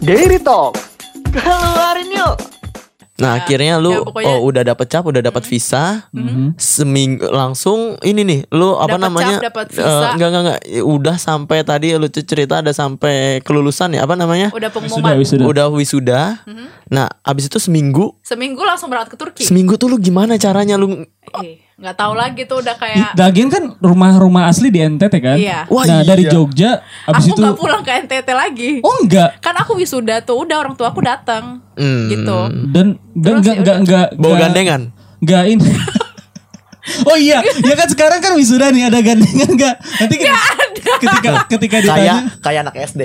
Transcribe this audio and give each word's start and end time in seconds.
Dairy 0.00 0.40
Talk. 0.40 0.76
Keluarin 1.30 2.08
yuk. 2.10 2.36
Nah, 3.20 3.36
akhirnya 3.36 3.76
lu 3.76 3.92
ya, 3.92 4.00
pokoknya- 4.00 4.32
oh 4.32 4.48
udah 4.48 4.62
dapet 4.64 4.86
cap, 4.88 5.04
udah 5.04 5.20
dapat 5.20 5.44
visa. 5.44 6.08
Mhm. 6.10 6.56
Seminggu 6.56 7.28
langsung 7.28 8.00
ini 8.00 8.24
nih, 8.24 8.40
lu 8.48 8.72
apa 8.72 8.96
Dapet 8.96 9.04
namanya? 9.04 9.36
cap, 9.36 9.44
dapet 9.44 9.66
eh, 9.68 9.76
visa. 9.76 10.08
enggak 10.16 10.28
enggak 10.30 10.42
enggak, 10.42 10.60
udah 10.80 11.16
sampai 11.18 11.58
tadi 11.60 11.92
lu 11.92 12.08
cerita 12.08 12.64
ada 12.64 12.72
sampai 12.72 13.44
kelulusan 13.44 13.92
ya, 13.92 14.08
apa 14.08 14.16
namanya? 14.16 14.48
Udah 14.48 14.72
Wisuda, 14.72 14.72
pengumuman. 14.72 15.14
wisuda. 15.20 15.44
Udah 15.44 15.66
wisuda. 15.68 16.20
Nah, 16.88 17.12
abis 17.20 17.46
itu 17.46 17.60
seminggu, 17.60 18.16
Seminggu 18.24 18.64
langsung 18.64 18.88
berangkat 18.88 19.12
ke 19.12 19.18
Turki. 19.20 19.42
seminggu 19.44 19.76
tuh 19.76 19.92
lu 19.92 20.00
gimana 20.00 20.40
caranya 20.40 20.80
lu? 20.80 21.04
Eh, 21.44 21.60
nggak 21.80 21.96
tahu 21.96 22.12
lagi 22.12 22.44
tuh 22.44 22.60
udah 22.60 22.76
kayak 22.76 23.16
Lagian 23.16 23.48
kan 23.48 23.72
rumah-rumah 23.80 24.46
asli 24.46 24.68
di 24.68 24.78
NTT 24.78 25.14
kan? 25.16 25.34
Iya. 25.34 25.64
Wah, 25.66 25.82
nah 25.82 26.04
dari 26.04 26.22
iya. 26.22 26.30
Jogja, 26.30 26.70
abis 27.04 27.24
aku 27.24 27.28
itu 27.30 27.40
nggak 27.40 27.56
pulang 27.56 27.80
ke 27.80 27.92
NTT 28.04 28.28
lagi. 28.30 28.70
oh 28.80 29.00
enggak, 29.00 29.40
Kan 29.40 29.56
aku 29.56 29.74
wisuda 29.74 30.20
tuh 30.20 30.44
udah 30.44 30.56
orang 30.58 30.74
tua 30.74 30.88
aku 30.88 31.00
datang. 31.00 31.64
Hmm. 31.74 32.06
Gitu. 32.06 32.38
dan 32.68 32.86
dan 33.14 33.32
enggak 33.40 33.48
ya 33.50 33.58
enggak 33.58 33.64
udah. 33.64 33.76
enggak 33.80 34.06
Bawa 34.12 34.28
enggak- 34.28 34.40
gandengan. 34.44 34.80
enggak 35.18 35.42
ini. 35.46 35.68
oh 37.08 37.16
iya, 37.16 37.38
ya 37.40 37.74
kan 37.74 37.88
sekarang 37.88 38.18
kan 38.18 38.32
wisuda 38.34 38.68
nih 38.68 38.84
ada 38.84 39.00
gandengan 39.00 39.48
enggak? 39.48 39.74
Nanti 39.96 40.14
ketika 40.16 40.40
ketika, 41.00 41.30
ketika 41.46 41.76
Kayak 41.78 41.84
ditanya, 41.86 42.14
kayak 42.40 42.60
anak 42.62 42.74
SD. 42.82 43.02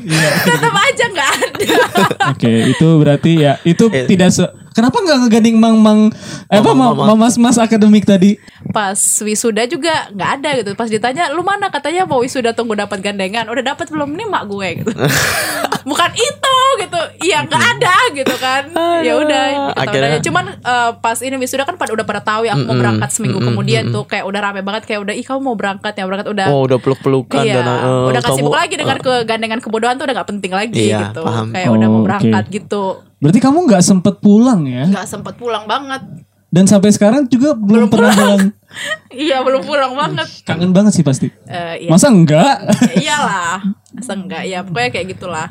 iya, 0.00 0.30
Tetap 0.44 0.74
aja 0.76 1.04
nggak 1.08 1.28
ada. 1.32 1.66
Oke, 2.34 2.50
itu 2.68 2.86
berarti 2.96 3.32
ya 3.40 3.52
itu 3.62 3.84
Eh. 3.88 4.06
tidak 4.06 4.30
se 4.30 4.46
Kenapa 4.72 4.96
nggak 4.98 5.18
ngegandeng 5.22 5.56
mang-mang 5.56 6.00
eh, 6.46 6.56
apa 6.56 6.64
Mamang-mamang. 6.66 7.16
mas-mas 7.18 7.56
akademik 7.56 8.02
tadi? 8.02 8.40
Pas 8.68 8.96
wisuda 8.96 9.64
juga 9.64 10.08
nggak 10.10 10.30
ada 10.36 10.50
gitu. 10.56 10.70
Pas 10.72 10.86
ditanya 10.86 11.28
lu 11.28 11.40
mana 11.40 11.68
katanya 11.68 12.02
mau 12.02 12.18
wisuda 12.18 12.50
tunggu 12.50 12.72
dapat 12.74 12.98
gandengan. 12.98 13.46
Udah 13.46 13.62
dapat 13.66 13.86
belum 13.86 14.12
nih 14.12 14.26
mak 14.26 14.44
gue 14.46 14.68
gitu. 14.78 14.92
Bukan 15.84 16.10
itu 16.12 16.56
gitu. 16.78 17.00
Iya 17.22 17.42
nggak 17.42 17.62
ada 17.76 17.94
gitu 18.12 18.34
kan. 18.36 18.62
Ya 19.02 19.12
udah. 19.14 19.44
gitu 19.50 19.70
Akhirnya-. 19.78 20.22
Cuman 20.22 20.44
eh, 20.54 20.90
pas 20.96 21.18
ini 21.18 21.36
wisuda 21.36 21.62
kan 21.62 21.74
pada 21.74 21.92
udah 21.92 22.02
pada 22.02 22.20
tahu 22.20 22.44
ya 22.44 22.54
aku 22.54 22.64
mau 22.64 22.76
berangkat 22.76 23.10
seminggu 23.10 23.38
kemudian 23.38 23.90
tuh 23.90 24.04
kayak 24.04 24.24
udah 24.24 24.40
rame 24.42 24.60
banget 24.60 24.82
kayak 24.84 25.00
udah 25.00 25.12
ih 25.12 25.22
kamu 25.22 25.40
mau 25.42 25.54
berangkat 25.54 25.92
ya 25.92 26.04
berangkat 26.04 26.28
udah. 26.28 26.46
Oh, 26.48 26.64
udah 26.64 26.78
peluk-pelukan 26.78 27.42
Iya, 27.42 27.54
dan 27.54 27.64
eh, 27.66 28.06
udah 28.08 28.20
kasih 28.20 28.30
kamu- 28.30 28.38
sibuk 28.40 28.54
lagi 28.54 28.74
dengan 28.74 28.96
kegandengan 28.98 29.58
kebodohan 29.58 29.94
tuh 29.94 30.04
udah 30.04 30.14
gak 30.14 30.28
penting 30.28 30.52
lagi 30.52 30.88
Iya, 30.88 30.98
gitu. 31.08 31.20
paham. 31.22 31.50
Kayak 31.50 31.68
udah 31.70 31.86
mau 31.86 31.98
Oh, 31.98 32.04
berangkat 32.04 32.44
oke. 32.44 32.54
gitu. 32.54 32.84
Berarti 33.22 33.38
kamu 33.38 33.58
nggak 33.70 33.84
sempet 33.86 34.18
pulang 34.18 34.66
ya? 34.66 34.82
Nggak 34.90 35.06
sempet 35.06 35.34
pulang 35.38 35.62
banget. 35.64 36.02
Dan 36.52 36.68
sampai 36.68 36.92
sekarang 36.92 37.24
juga 37.30 37.56
belum, 37.56 37.88
pernah 37.88 38.12
pulang. 38.12 38.42
Iya 39.12 39.44
belum 39.44 39.62
pulang 39.62 39.92
banget. 39.92 40.28
Kangen 40.48 40.72
banget 40.72 40.96
sih 40.96 41.04
pasti. 41.04 41.28
Eh, 41.44 41.84
iya. 41.84 41.90
Masa 41.92 42.08
enggak? 42.08 42.56
Ya 42.88 42.92
iyalah. 43.04 43.56
Masa 43.92 44.12
enggak 44.16 44.42
ya 44.48 44.64
pokoknya 44.64 44.88
kayak 44.88 45.06
gitulah. 45.12 45.48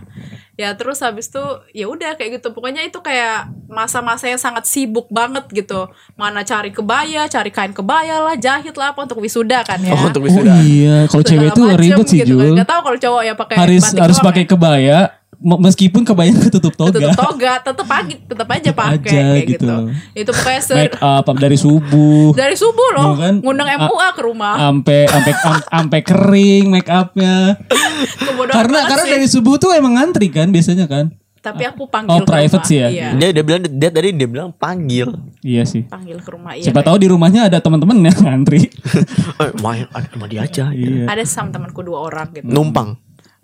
Ya 0.57 0.73
terus 0.73 0.97
habis 1.01 1.29
itu 1.29 1.41
ya 1.69 1.85
udah 1.85 2.17
kayak 2.17 2.41
gitu. 2.41 2.49
Pokoknya 2.49 2.81
itu 2.81 2.97
kayak 2.97 3.53
masa-masa 3.69 4.25
yang 4.25 4.41
sangat 4.41 4.65
sibuk 4.65 5.05
banget 5.13 5.45
gitu. 5.53 5.85
Mana 6.17 6.41
cari 6.41 6.73
kebaya, 6.73 7.29
cari 7.29 7.53
kain 7.53 7.73
kebaya 7.73 8.25
lah, 8.25 8.33
jahit 8.33 8.73
lah 8.73 8.93
apa 8.93 9.05
untuk 9.05 9.21
wisuda 9.21 9.61
kan 9.61 9.77
ya. 9.81 9.93
Oh, 9.93 10.09
untuk 10.09 10.21
Oh 10.21 10.27
wisuda. 10.29 10.53
iya, 10.65 11.05
kalau 11.05 11.21
cewek 11.21 11.47
itu 11.53 11.61
ribet 11.77 12.05
sih 12.09 12.19
gitu 12.25 12.33
kan. 12.37 12.45
Jul. 12.45 12.53
Nggak 12.57 12.69
tahu 12.69 12.81
kalau 12.81 12.97
cowok 12.97 13.21
ya 13.21 13.33
pakai 13.37 13.55
Harus 13.57 13.83
harus 13.93 14.17
pakai 14.17 14.43
ya. 14.45 14.49
kebaya 14.49 14.99
meskipun 15.41 16.01
kebayanya 16.03 16.37
ketutup 16.43 16.71
toga. 16.71 16.93
Tutup 16.93 17.11
toga, 17.11 17.53
tetep 17.59 17.83
pagi, 17.83 18.15
tetep 18.15 18.47
aja 18.47 18.69
pakai 18.71 18.93
aja 18.95 19.09
kayak 19.33 19.45
gitu. 19.47 19.65
gitu. 19.65 19.75
Itu 20.13 20.31
pokoknya 20.31 20.61
ser 20.61 20.75
Make 20.79 20.97
up 20.97 21.25
dari 21.35 21.57
subuh 21.57 22.29
dari 22.31 22.53
subuh 22.53 22.87
loh 22.93 23.13
kan? 23.15 23.33
ngundang 23.39 23.67
MUA 23.79 24.07
ke 24.11 24.21
rumah 24.21 24.53
sampai 24.61 24.99
sampai 25.05 25.33
am- 25.35 25.65
sampai 25.67 25.99
kering 26.01 26.65
make 26.69 26.87
upnya. 26.87 27.57
Karena 28.47 28.53
banget 28.79 28.87
karena 28.87 29.03
sih. 29.03 29.11
dari 29.11 29.27
subuh 29.27 29.55
tuh 29.57 29.71
emang 29.71 29.95
ngantri 29.95 30.29
kan 30.29 30.47
biasanya 30.47 30.85
kan. 30.85 31.09
tapi 31.39 31.65
aku 31.65 31.89
panggil 31.89 32.13
Oh, 32.13 32.21
ke 32.21 32.29
private 32.29 32.53
rumah. 32.53 32.69
sih 32.69 32.77
ya? 32.77 32.87
iya. 32.87 33.07
Dia 33.17 33.33
dia 33.33 33.41
bilang 33.41 33.65
dia 33.65 33.89
tadi 33.89 34.13
dia 34.13 34.29
bilang 34.29 34.53
panggil. 34.53 35.09
Iya 35.41 35.65
sih. 35.65 35.81
panggil 35.83 36.21
ke 36.21 36.29
rumah 36.29 36.53
iya 36.53 36.69
Siapa 36.69 36.85
tahu 36.85 37.01
di 37.01 37.09
rumahnya 37.09 37.49
ada 37.49 37.57
teman-teman 37.57 37.97
yang 37.99 38.13
ngantri. 38.15 38.69
Eh, 39.41 39.49
main 39.57 39.89
ada 39.89 40.05
sama 40.05 40.29
dia 40.29 40.45
aja. 40.45 40.69
Iya. 40.69 41.09
ada 41.09 41.25
sama 41.25 41.49
temanku 41.49 41.81
dua 41.81 41.97
orang 42.03 42.29
gitu 42.29 42.45
Numpang 42.45 42.93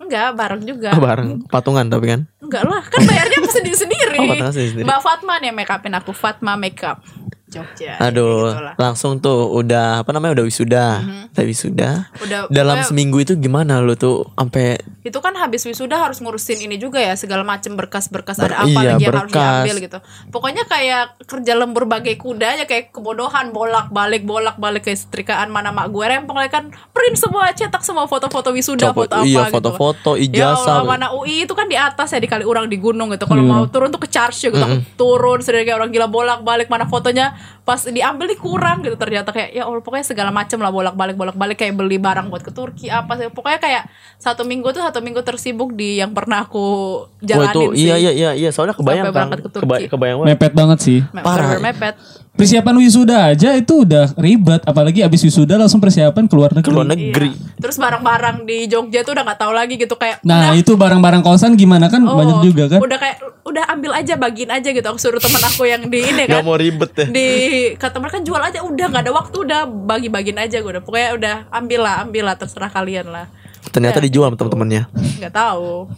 enggak 0.08 0.28
bareng 0.34 0.62
juga 0.64 0.88
Ah, 0.88 0.98
bareng 0.98 1.44
patungan 1.46 1.84
tapi 1.86 2.06
kan. 2.08 2.20
enggak 2.40 2.64
lah 2.64 2.80
kan 2.82 3.00
bayarnya 3.02 3.36
aku 3.40 3.48
sendiri 3.50 3.76
sendiri 3.76 4.16
Oh, 4.18 4.24
sendiri-sendiri. 4.48 4.82
mbak 4.82 5.00
Fatma 5.00 5.36
nih 5.36 5.52
make 5.52 5.68
upin 5.68 5.92
aku 5.92 6.10
Fatma 6.10 6.56
makeup 6.56 7.04
Jogja 7.48 7.96
Aduh, 7.98 8.52
gitu 8.52 8.76
langsung 8.76 9.16
tuh 9.18 9.48
udah 9.50 10.00
apa 10.00 10.10
namanya 10.10 10.36
udah 10.36 10.44
wisuda. 10.44 10.86
Udah 11.30 11.44
wisuda. 11.44 11.90
Udah, 12.20 12.38
Dalam 12.46 12.80
seminggu 12.82 13.18
itu 13.18 13.34
gimana 13.34 13.78
lu 13.78 13.94
tuh 13.94 14.28
sampai 14.30 14.76
itu 15.00 15.16
kan 15.16 15.32
habis 15.34 15.64
wisuda 15.64 15.96
harus 15.98 16.18
ngurusin 16.18 16.60
ini 16.60 16.76
juga 16.76 17.00
ya 17.00 17.16
segala 17.16 17.40
macam 17.40 17.72
berkas-berkas 17.74 18.36
ada 18.36 18.52
Ber- 18.52 18.60
apa 18.60 18.68
iya, 18.68 18.76
lagi 18.76 18.84
yang 19.00 19.08
harus 19.10 19.22
berkas. 19.24 19.40
diambil 19.64 19.76
gitu 19.80 19.98
pokoknya 20.28 20.62
kayak 20.64 21.02
kerja 21.24 21.52
lembur 21.54 21.84
bagai 21.84 22.14
kuda 22.14 22.46
aja 22.52 22.64
kayak 22.64 22.92
kebodohan 22.92 23.48
bolak-balik 23.48 24.22
bolak-balik 24.22 24.84
kayak 24.84 25.00
setrikaan 25.00 25.48
mana 25.48 25.70
mak 25.70 25.88
gue 25.88 26.04
rempong 26.04 26.36
kan 26.46 26.64
print 26.92 27.16
semua 27.16 27.48
cetak 27.50 27.80
semua 27.80 28.04
foto-foto 28.04 28.52
wisuda 28.52 28.92
Copot- 28.92 29.08
foto 29.08 29.16
apa 29.16 29.24
iya, 29.24 29.42
gitu 29.42 29.54
foto-foto, 29.54 30.10
ya 30.14 30.28
ijazah. 30.52 30.76
Allah, 30.76 30.84
mana 30.86 31.06
UI 31.10 31.42
itu 31.42 31.52
kan 31.52 31.64
di 31.64 31.74
atas 31.74 32.12
ya 32.12 32.18
di 32.18 32.28
kali 32.28 32.44
urang 32.44 32.66
di 32.66 32.76
gunung 32.76 33.08
gitu 33.08 33.24
kalau 33.24 33.40
Iya. 33.40 33.48
mau 33.50 33.64
turun 33.66 33.88
tuh 33.88 33.98
ke 33.98 34.08
charge 34.08 34.36
gitu 34.44 34.58
aku 34.58 34.76
turun 34.94 35.40
sendiri 35.40 35.64
kayak 35.64 35.78
orang 35.78 35.88
gila 35.88 36.04
bolak-balik 36.06 36.68
mana 36.68 36.84
fotonya 36.84 37.32
yeah. 37.38 37.57
Pas 37.68 37.84
diambil 37.84 38.24
nih 38.26 38.38
kurang 38.38 38.80
gitu 38.80 38.96
ternyata 38.96 39.28
kayak 39.28 39.52
ya 39.52 39.62
Allah 39.62 39.78
pokoknya 39.78 40.06
segala 40.06 40.32
macam 40.32 40.56
lah 40.56 40.72
bolak-balik 40.72 41.12
bolak-balik 41.14 41.52
kayak 41.54 41.76
beli 41.76 42.00
barang 42.00 42.26
buat 42.26 42.40
ke 42.40 42.48
Turki 42.48 42.88
apa 42.88 43.12
sih 43.14 43.28
pokoknya 43.28 43.60
kayak 43.60 43.82
satu 44.16 44.42
minggu 44.42 44.72
tuh 44.72 44.80
satu 44.80 44.98
minggu 44.98 45.20
tersibuk 45.20 45.70
di 45.70 46.00
yang 46.00 46.10
pernah 46.10 46.40
aku 46.40 46.64
Oh 47.04 47.20
jalanin 47.20 47.52
itu 47.52 47.76
sih 47.76 47.84
iya 47.84 47.94
iya 47.98 48.10
iya 48.10 48.30
iya 48.32 48.48
soalnya 48.48 48.72
kebayang 48.72 49.04
Sampai 49.06 49.20
kan. 49.20 49.36
ke 49.36 49.50
Turki. 49.50 49.64
Keba- 49.66 49.84
kebayang 49.90 50.16
banget. 50.18 50.28
Mepet 50.32 50.52
banget 50.54 50.78
sih. 50.80 50.98
Me- 51.10 51.20
Parah. 51.20 51.58
mepet 51.58 51.94
Persiapan 52.30 52.70
wisuda 52.78 53.34
aja 53.34 53.50
itu 53.52 53.82
udah 53.82 54.14
ribet, 54.14 54.62
apalagi 54.62 55.02
abis 55.02 55.26
wisuda 55.26 55.58
langsung 55.58 55.82
persiapan 55.82 56.24
keluar 56.24 56.54
negeri. 56.54 56.70
Keluar 56.70 56.86
Iya. 56.86 56.94
negeri. 56.94 57.30
terus 57.58 57.74
barang-barang 57.76 58.46
di 58.46 58.64
Jogja 58.64 59.02
tuh 59.02 59.10
udah 59.12 59.26
nggak 59.26 59.40
tahu 59.40 59.50
lagi 59.50 59.74
gitu 59.74 59.98
kayak 59.98 60.22
Nah 60.22 60.54
udah, 60.54 60.54
itu 60.54 60.72
barang-barang 60.72 61.20
kosan 61.20 61.52
gimana 61.52 61.90
kan 61.90 61.98
oh, 62.00 62.14
banyak 62.14 62.38
juga 62.40 62.64
kan? 62.68 62.78
udah 62.78 62.94
kayak 62.96 63.18
udah 63.42 63.64
ambil 63.68 63.90
aja 63.92 64.14
bagiin 64.14 64.46
aja 64.48 64.70
gitu 64.70 64.84
aku 64.84 64.94
suruh 64.96 65.18
teman 65.18 65.42
aku 65.42 65.66
yang 65.66 65.82
di 65.84 65.98
ini 65.98 66.22
Gak 66.22 66.38
kan 66.38 66.42
mau 66.44 66.54
ribet 66.54 66.90
ya. 66.94 67.06
di 67.08 67.28
kata 67.74 67.96
mereka 67.98 68.18
jual 68.18 68.38
aja 68.38 68.60
udah 68.60 68.86
nggak 68.86 69.04
ada 69.04 69.12
waktu 69.12 69.36
udah 69.40 69.60
bagi-bagiin 69.64 70.38
aja 70.38 70.58
gue 70.58 70.70
udah. 70.70 70.82
Pokoknya 70.82 71.10
udah 71.14 71.36
ambil 71.50 71.80
lah 71.82 71.94
ambil 72.00 72.24
lah 72.24 72.34
terserah 72.34 72.68
kalian 72.68 73.08
lah. 73.08 73.26
Ternyata 73.68 73.98
Ya, 73.98 74.04
dijual 74.04 74.28
sama 74.28 74.38
teman-temannya. 74.38 74.82
nggak 75.18 75.34
tahu. 75.34 75.92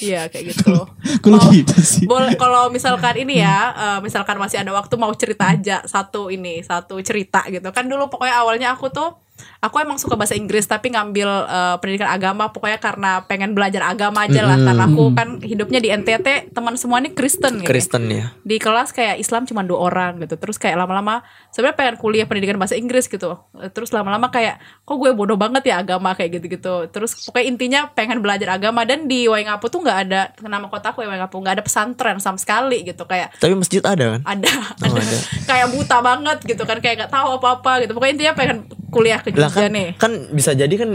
Iya 0.00 0.26
kayak 0.26 0.44
gitu. 0.50 0.74
Mau- 1.30 1.48
gitu 1.48 1.76
sih? 1.78 2.04
boleh 2.04 2.34
kalau 2.34 2.68
misalkan 2.68 3.14
ini 3.16 3.38
ya 3.38 3.58
eh, 3.70 3.98
misalkan 4.00 4.36
masih 4.36 4.60
ada 4.60 4.72
waktu 4.72 4.94
mau 4.94 5.12
cerita 5.14 5.48
aja 5.48 5.80
satu 5.84 6.28
ini 6.28 6.60
satu 6.60 6.98
cerita 7.00 7.46
gitu. 7.46 7.64
Kan 7.70 7.86
dulu 7.86 8.08
pokoknya 8.08 8.34
awalnya 8.36 8.68
aku 8.72 8.90
tuh 8.90 9.14
aku 9.58 9.76
emang 9.78 9.96
suka 9.96 10.14
bahasa 10.14 10.32
Inggris 10.32 10.64
tapi 10.64 10.88
ngambil 10.88 11.26
eh, 11.26 11.76
pendidikan 11.78 12.06
agama 12.06 12.48
pokoknya 12.48 12.78
karena 12.78 13.24
pengen 13.24 13.52
belajar 13.52 13.82
agama 13.82 14.24
aja 14.24 14.40
lah. 14.40 14.56
Karena 14.56 14.84
aku 14.84 15.10
kan 15.10 15.28
hidupnya 15.38 15.78
di 15.78 15.88
NTT 15.90 16.52
teman 16.52 16.74
semua 16.74 16.98
ini 16.98 17.10
Kristen 17.10 17.58
gitu. 17.58 17.66
Kristen 17.66 18.06
ya. 18.06 18.30
di 18.40 18.56
kelas 18.56 18.90
kayak 18.90 19.16
Islam 19.16 19.44
cuma 19.44 19.60
dua 19.60 19.78
orang 19.82 20.20
gitu. 20.20 20.36
Terus 20.36 20.56
kayak 20.56 20.76
lama-lama 20.76 21.20
sebenarnya 21.50 21.76
pengen 21.76 21.96
kuliah 21.96 22.24
pendidikan 22.24 22.56
bahasa 22.56 22.74
Inggris 22.74 23.06
gitu. 23.06 23.40
Terus 23.70 23.90
lama-lama 23.90 24.28
kayak 24.28 24.58
kok 24.82 24.96
gue 24.96 25.10
bodoh 25.10 25.34
banget 25.34 25.66
ya 25.66 25.80
agama 25.80 26.12
kayak 26.12 26.38
gitu-gitu. 26.38 26.86
Terus 26.88 27.16
pokoknya 27.20 27.46
intinya 27.46 27.80
pengen 27.88 28.20
belajar 28.20 28.54
agama. 28.54 28.84
Dan 28.84 29.06
di 29.06 29.26
Waingapu 29.26 29.66
tuh 29.66 29.80
nggak 29.80 29.98
ada 30.06 30.20
nama 30.40 30.68
kotaku 30.68 31.00
ya 31.00 31.10
Waingapu 31.10 31.40
nggak 31.40 31.54
ada 31.58 31.64
pesantren 31.64 32.16
sama 32.20 32.38
sekali 32.38 32.84
gitu. 32.84 33.04
Kayak 33.04 33.34
Tapi 33.38 33.54
masjid 33.54 33.80
ada 33.80 34.16
kan? 34.16 34.20
ada, 34.24 34.50
Oh, 34.84 34.92
ada. 34.92 35.00
ada. 35.00 35.18
kayak 35.50 35.66
buta 35.72 35.98
banget 35.98 36.38
gitu 36.44 36.62
kan 36.62 36.78
kayak 36.78 36.94
nggak 37.04 37.12
tahu 37.12 37.28
apa-apa 37.36 37.82
gitu. 37.82 37.92
Pokoknya 37.92 38.12
intinya 38.14 38.34
pengen 38.34 38.58
kuliah 38.94 39.18
ke 39.18 39.34
Lah 39.34 39.50
Jogja 39.50 39.66
kan, 39.66 39.70
nih 39.70 39.86
kan 39.98 40.12
bisa 40.30 40.50
jadi 40.54 40.70
kan 40.72 40.90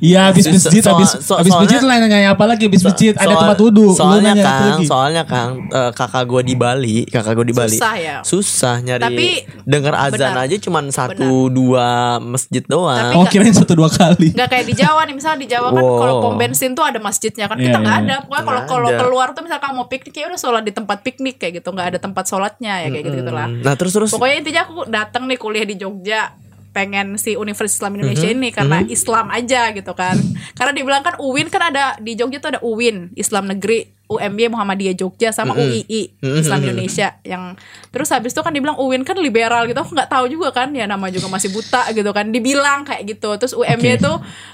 Iya 0.00 0.32
abis 0.32 0.44
So- 0.44 0.52
masjid, 0.56 0.82
so- 0.82 0.92
abis, 0.92 1.10
so- 1.20 1.38
abis 1.38 1.52
masjid 1.52 1.78
lu 1.78 1.86
nanya 1.86 2.32
apa 2.32 2.44
lagi 2.44 2.66
abis 2.66 2.82
masjid? 2.82 3.12
Ada 3.12 3.28
Soal- 3.28 3.40
tempat 3.44 3.58
wudhu. 3.60 3.86
Soalnya 3.92 4.32
kan, 4.34 4.62
lagi? 4.72 4.84
soalnya 4.84 5.22
kan 5.22 5.48
eh, 5.62 5.90
kakak 5.92 6.24
gue 6.24 6.42
di 6.42 6.54
Bali, 6.54 6.96
kakak 7.04 7.32
gue 7.34 7.46
di 7.46 7.54
Bali. 7.54 7.76
Susah 7.76 7.94
ya? 7.94 8.16
Susah 8.24 8.74
nyari. 8.80 9.02
Tapi, 9.02 9.26
denger 9.62 9.94
azan 9.94 10.32
benar. 10.32 10.44
aja 10.44 10.56
cuman 10.58 10.84
satu 10.88 11.30
dua 11.46 11.86
masjid 12.18 12.64
doang. 12.64 12.96
Tapi 13.12 13.14
Oh 13.14 13.26
kirain 13.26 13.52
satu 13.52 13.74
dua 13.74 13.86
kali. 13.88 14.32
nggak 14.32 14.48
kayak 14.48 14.64
di 14.64 14.74
Jawa 14.74 15.04
nih 15.04 15.14
misalnya 15.14 15.38
di 15.38 15.48
Jawa 15.48 15.68
kan 15.68 15.82
Wow. 15.82 15.98
kalau 15.98 16.14
pom 16.20 16.34
bensin 16.34 16.72
tuh 16.72 16.82
ada 16.82 16.96
masjidnya 16.96 17.44
kan 17.44 17.58
kita 17.58 17.76
nggak 17.76 17.96
iya. 17.96 18.04
ada 18.06 18.14
pokoknya 18.22 18.42
kalau 18.42 18.60
kalau 18.64 18.88
ada. 18.88 18.98
keluar 18.98 19.28
tuh 19.30 19.42
misalkan 19.42 19.70
mau 19.72 19.86
piknik 19.86 20.12
ya 20.12 20.24
udah 20.24 20.36
sholat 20.36 20.62
di 20.62 20.72
tempat 20.72 20.98
piknik 21.00 21.36
kayak 21.36 21.58
gitu 21.58 21.68
nggak 21.68 21.88
ada 21.88 21.98
tempat 21.98 22.24
sholatnya 22.24 22.72
ya 22.78 22.88
kayak 22.88 23.04
gitu 23.04 23.16
gitulah 23.18 23.46
Nah 23.46 23.74
terus 23.74 23.92
terus 23.92 24.10
pokoknya 24.10 24.36
intinya 24.38 24.62
aku 24.62 24.74
datang 24.86 25.24
nih 25.24 25.36
kuliah 25.36 25.62
di 25.62 25.76
Jogja 25.76 26.32
pengen 26.72 27.20
si 27.20 27.36
Universitas 27.36 27.78
Islam 27.78 28.00
Indonesia 28.00 28.26
Mm-hmm. 28.26 28.42
ini 28.42 28.48
karena 28.50 28.78
Islam 28.88 29.26
aja 29.28 29.70
gitu 29.76 29.92
kan. 29.92 30.16
Karena 30.56 30.72
dibilang 30.72 31.04
kan 31.04 31.14
UIN 31.20 31.52
kan 31.52 31.68
ada 31.68 31.96
di 32.00 32.16
Jogja 32.16 32.40
tuh 32.40 32.56
ada 32.56 32.60
UIN 32.64 33.12
Islam 33.14 33.52
Negeri 33.52 34.01
UMY 34.18 34.52
Muhammadiyah 34.52 34.94
Jogja 34.94 35.32
sama 35.32 35.56
UII 35.56 36.20
Islam 36.20 36.60
Indonesia 36.60 37.16
yang 37.24 37.56
terus 37.88 38.12
habis 38.12 38.36
itu 38.36 38.40
kan 38.44 38.52
dibilang 38.52 38.76
UIN 38.76 39.02
kan 39.08 39.16
liberal 39.16 39.64
gitu 39.64 39.80
aku 39.80 39.96
nggak 39.96 40.10
tahu 40.12 40.28
juga 40.28 40.52
kan 40.52 40.68
ya 40.76 40.84
nama 40.84 41.08
juga 41.08 41.32
masih 41.32 41.48
buta 41.50 41.88
gitu 41.96 42.10
kan 42.12 42.28
dibilang 42.28 42.84
kayak 42.84 43.16
gitu 43.16 43.32
terus 43.40 43.56
UMY 43.56 43.96
itu 43.96 44.12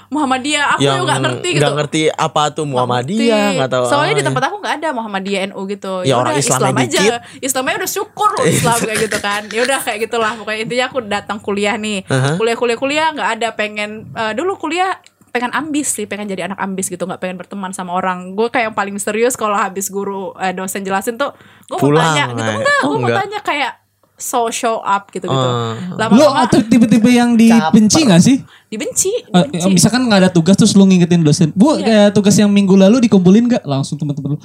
Muhammadiyah 0.09 0.79
aku 0.79 0.81
yang 0.87 1.03
juga 1.03 1.05
nggak 1.11 1.21
ngerti 1.27 1.49
gitu 1.59 1.61
nggak 1.61 1.75
ngerti 1.75 2.01
apa 2.15 2.41
tuh 2.55 2.65
Muhammadiyah 2.65 3.47
nggak 3.59 3.69
tahu 3.69 3.85
Soalnya 3.89 4.13
di 4.15 4.23
ah, 4.23 4.27
tempat 4.29 4.43
aku 4.47 4.55
nggak 4.61 4.75
ada 4.79 4.89
Muhammadiyah 4.93 5.41
NU 5.51 5.61
gitu. 5.65 5.93
Ya, 6.05 6.15
orang 6.15 6.37
udah, 6.37 6.43
Islamnya 6.45 6.69
Islam 6.69 6.77
aja. 6.77 6.99
dikit. 7.01 7.19
Islamnya 7.41 7.75
udah 7.81 7.89
syukur 7.89 8.29
loh 8.37 8.45
Islam 8.45 8.77
kayak 8.87 8.99
gitu 9.09 9.17
kan. 9.19 9.41
Ya 9.49 9.61
udah 9.65 9.79
kayak 9.81 9.99
gitulah. 10.05 10.31
Pokoknya 10.37 10.59
intinya 10.63 10.85
aku 10.87 10.99
datang 11.03 11.37
kuliah 11.41 11.75
nih. 11.75 12.05
Aha. 12.05 12.37
Kuliah 12.37 12.55
kuliah 12.55 12.77
kuliah 12.77 13.07
nggak 13.11 13.29
ada 13.41 13.47
pengen 13.57 14.13
eh, 14.13 14.33
dulu 14.37 14.55
kuliah 14.61 15.01
pengen 15.39 15.55
ambis 15.55 15.87
sih 15.87 16.03
pengen 16.03 16.27
jadi 16.27 16.51
anak 16.51 16.59
ambis 16.59 16.91
gitu 16.91 17.07
nggak 17.07 17.17
pengen 17.17 17.39
berteman 17.39 17.71
sama 17.71 17.95
orang 17.95 18.35
gue 18.35 18.51
kayak 18.51 18.69
yang 18.69 18.75
paling 18.75 18.99
serius 18.99 19.39
kalau 19.39 19.55
habis 19.55 19.87
guru 19.87 20.35
eh, 20.35 20.51
dosen 20.51 20.83
jelasin 20.83 21.15
tuh 21.15 21.31
gue 21.65 21.79
mau 21.79 21.87
Pulang, 21.87 22.03
tanya 22.11 22.23
gitu 22.35 22.51
eh. 22.51 22.57
enggak 22.59 22.79
Oh, 22.83 22.87
gue 22.91 22.99
mau 22.99 23.11
tanya 23.15 23.39
kayak 23.39 23.73
so 24.19 24.51
show 24.51 24.83
up 24.83 25.07
gitu 25.09 25.23
gitu 25.23 25.31
Oh. 25.31 25.71
Lu 25.71 25.95
lama-lama 25.95 26.43
atau 26.43 26.59
tipe-tipe 26.59 27.07
yang 27.07 27.39
dibenci 27.39 28.03
gak 28.03 28.19
sih? 28.19 28.43
dibenci, 28.67 29.09
Eh, 29.31 29.47
dibenci. 29.47 29.71
misalkan 29.71 30.03
nggak 30.05 30.27
ada 30.27 30.29
tugas 30.29 30.53
terus 30.53 30.75
lu 30.75 30.83
ngingetin 30.85 31.23
dosen. 31.23 31.49
Bu, 31.55 31.79
kayak 31.79 32.11
tugas 32.11 32.35
yang 32.35 32.51
minggu 32.51 32.75
lalu 32.75 33.01
dikumpulin 33.01 33.47
gak? 33.49 33.63
Langsung 33.63 33.95
teman-teman 33.95 34.35
lu. 34.35 34.39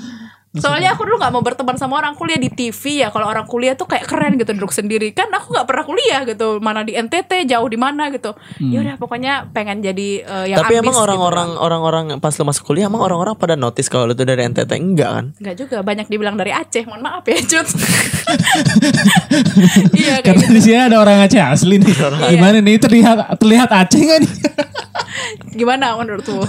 Soalnya 0.55 0.95
aku 0.95 1.03
dulu 1.03 1.19
nggak 1.19 1.33
mau 1.35 1.43
berteman 1.43 1.75
sama 1.75 1.99
orang 1.99 2.15
kuliah 2.15 2.39
di 2.39 2.47
TV 2.47 3.03
ya. 3.03 3.11
Kalau 3.11 3.27
orang 3.27 3.43
kuliah 3.43 3.75
tuh 3.75 3.91
kayak 3.91 4.07
keren 4.07 4.39
gitu 4.39 4.55
duduk 4.55 4.71
sendiri. 4.71 5.11
Kan 5.11 5.27
aku 5.35 5.51
nggak 5.51 5.67
pernah 5.67 5.83
kuliah 5.83 6.23
gitu. 6.23 6.63
Mana 6.63 6.87
di 6.87 6.95
NTT, 6.95 7.51
jauh 7.51 7.67
di 7.67 7.75
mana 7.75 8.07
gitu. 8.15 8.39
Ya 8.63 8.87
udah 8.87 8.95
pokoknya 8.95 9.51
pengen 9.51 9.83
jadi 9.83 10.23
eh, 10.23 10.47
yang 10.55 10.63
tapi 10.63 10.79
ambis 10.79 10.87
emang 10.87 10.95
gitu. 10.95 11.05
orang-orang 11.11 11.49
orang-orang 11.59 12.05
pas 12.23 12.31
lu 12.39 12.47
masuk 12.47 12.71
kuliah 12.71 12.87
emang 12.87 13.03
orang-orang 13.03 13.35
pada 13.35 13.59
notice 13.59 13.91
kalau 13.91 14.07
lu 14.07 14.15
tuh 14.15 14.23
dari 14.23 14.47
NTT 14.47 14.71
enggak 14.79 15.11
kan 15.11 15.25
Enggak 15.43 15.55
juga 15.59 15.77
banyak 15.83 16.07
dibilang 16.07 16.39
dari 16.39 16.55
Aceh. 16.55 16.87
Mohon 16.87 17.03
maaf 17.03 17.25
ya, 17.27 17.39
Cut. 17.43 17.69
iya 20.01 20.15
Karena 20.23 20.47
di 20.47 20.61
sini 20.63 20.79
ada 20.79 21.03
orang 21.03 21.27
Aceh 21.27 21.43
asli 21.43 21.83
nih. 21.83 21.95
Gimana 22.31 22.63
nih 22.63 22.79
terlihat 22.79 23.43
terlihat 23.43 23.69
Aceh 23.75 23.99
gak 23.99 24.19
nih? 24.23 24.33
gimana 25.55 25.95
menurutmu? 25.95 26.43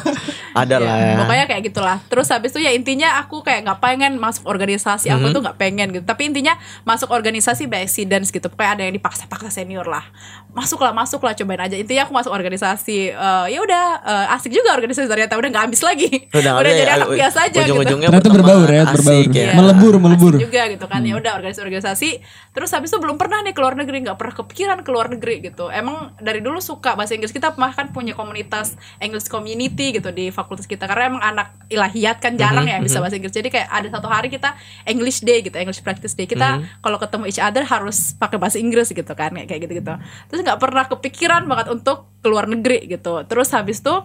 ada 0.56 0.80
lah 0.82 0.96
ya 0.98 1.16
Pokoknya 1.22 1.46
kayak 1.52 1.62
gitulah. 1.68 1.98
Terus 2.08 2.28
habis 2.32 2.50
itu 2.56 2.64
ya 2.64 2.72
intinya 2.72 3.20
aku 3.22 3.44
kayak 3.44 3.68
nggak 3.68 3.80
pengen 3.96 4.20
masuk 4.20 4.44
organisasi. 4.44 5.08
Aku 5.08 5.26
Mhm. 5.26 5.34
tuh 5.34 5.42
nggak 5.42 5.56
pengen 5.56 5.88
gitu. 5.90 6.04
Tapi 6.04 6.28
intinya 6.28 6.54
masuk 6.84 7.10
organisasi 7.10 7.66
by 7.66 7.82
accident 7.82 8.28
gitu. 8.28 8.44
Pokoknya 8.46 8.72
ada 8.76 8.84
yang 8.84 8.94
dipaksa-paksa 8.94 9.48
senior 9.50 9.88
lah. 9.88 10.04
Masuklah, 10.52 10.92
masuklah 10.92 11.32
cobain 11.32 11.60
aja. 11.62 11.76
Intinya 11.76 12.04
aku 12.04 12.14
masuk 12.14 12.32
organisasi. 12.32 13.10
Eh, 13.10 13.46
ya 13.48 13.60
udah 13.60 13.84
eh, 13.98 14.36
asik 14.36 14.52
juga 14.52 14.72
organisasi 14.72 15.08
ternyata 15.08 15.36
udah 15.36 15.50
nggak 15.50 15.64
habis 15.64 15.82
lagi. 15.82 16.12
Udah, 16.36 16.60
ada 16.60 16.68
jadi 16.68 16.84
ya, 16.84 16.96
anak 16.98 17.08
biasa 17.10 17.38
aja 17.42 17.52
gitu. 17.56 17.64
ujung-ujungnya 17.72 18.08
Ternyata 18.10 18.30
berbaur 18.30 18.68
ya, 18.68 18.82
asik 18.84 18.96
berbaur. 18.98 19.24
ya. 19.26 19.32
Iya. 19.32 19.54
Melebur, 19.56 19.94
melebur. 19.98 20.34
Asik 20.34 20.44
juga 20.44 20.62
gitu 20.68 20.86
kan 20.86 21.00
ya 21.02 21.16
udah 21.16 21.32
organisasi-organisasi 21.34 22.10
terus 22.52 22.70
habis 22.72 22.88
itu 22.88 22.98
belum 22.98 23.16
pernah 23.16 23.40
nih 23.42 23.52
keluar 23.52 23.74
negeri 23.74 24.02
nggak 24.02 24.16
pernah 24.16 24.34
kepikiran 24.34 24.80
keluar 24.82 25.08
negeri 25.08 25.40
gitu 25.42 25.68
emang 25.70 25.96
dari 26.18 26.40
dulu 26.40 26.60
suka 26.60 26.94
bahasa 26.94 27.14
Inggris 27.14 27.30
kita 27.30 27.54
bahkan 27.54 27.90
punya 27.90 28.12
komunitas 28.12 28.74
English 28.98 29.28
community 29.28 29.92
gitu 29.94 30.10
di 30.10 30.28
fakultas 30.30 30.66
kita 30.66 30.84
karena 30.84 31.04
emang 31.10 31.24
anak 31.26 31.48
ilahiyat 31.68 32.18
kan 32.18 32.36
jarang 32.36 32.66
ya 32.66 32.80
bisa 32.80 33.00
bahasa 33.00 33.16
Inggris 33.16 33.32
jadi 33.32 33.48
kayak 33.50 33.68
ada 33.70 33.85
satu 33.92 34.08
hari 34.10 34.32
kita 34.32 34.56
English 34.88 35.22
day 35.22 35.42
gitu 35.42 35.56
English 35.58 35.82
practice 35.82 36.14
day. 36.14 36.26
Kita 36.30 36.62
kalau 36.82 36.98
ketemu 36.98 37.24
each 37.30 37.42
other 37.42 37.64
harus 37.66 38.14
pakai 38.18 38.38
bahasa 38.38 38.58
Inggris 38.58 38.90
gitu 38.92 39.14
kan 39.18 39.34
kayak 39.34 39.68
gitu 39.68 39.82
gitu 39.82 39.94
terus 40.32 40.40
nggak 40.42 40.60
pernah 40.60 40.86
kepikiran 40.90 41.46
banget 41.46 41.68
untuk 41.74 42.10
keluar 42.22 42.46
negeri 42.50 42.86
gitu. 42.90 43.22
Terus 43.26 43.52
habis 43.54 43.82
itu 43.82 43.96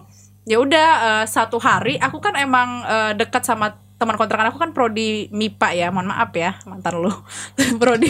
ya 0.45 0.57
udah 0.57 0.87
eh, 1.01 1.25
satu 1.29 1.61
hari 1.61 2.01
aku 2.01 2.17
kan 2.17 2.33
emang 2.37 2.81
eh, 2.85 3.11
dekat 3.17 3.45
sama 3.45 3.77
teman 4.01 4.17
kontrakan 4.17 4.49
aku 4.49 4.57
kan 4.57 4.73
prodi 4.73 5.29
MIPA 5.29 5.69
ya 5.77 5.87
mohon 5.93 6.09
maaf 6.09 6.33
ya 6.33 6.57
mantan 6.65 7.05
lu. 7.05 7.13
Prodi 7.81 8.09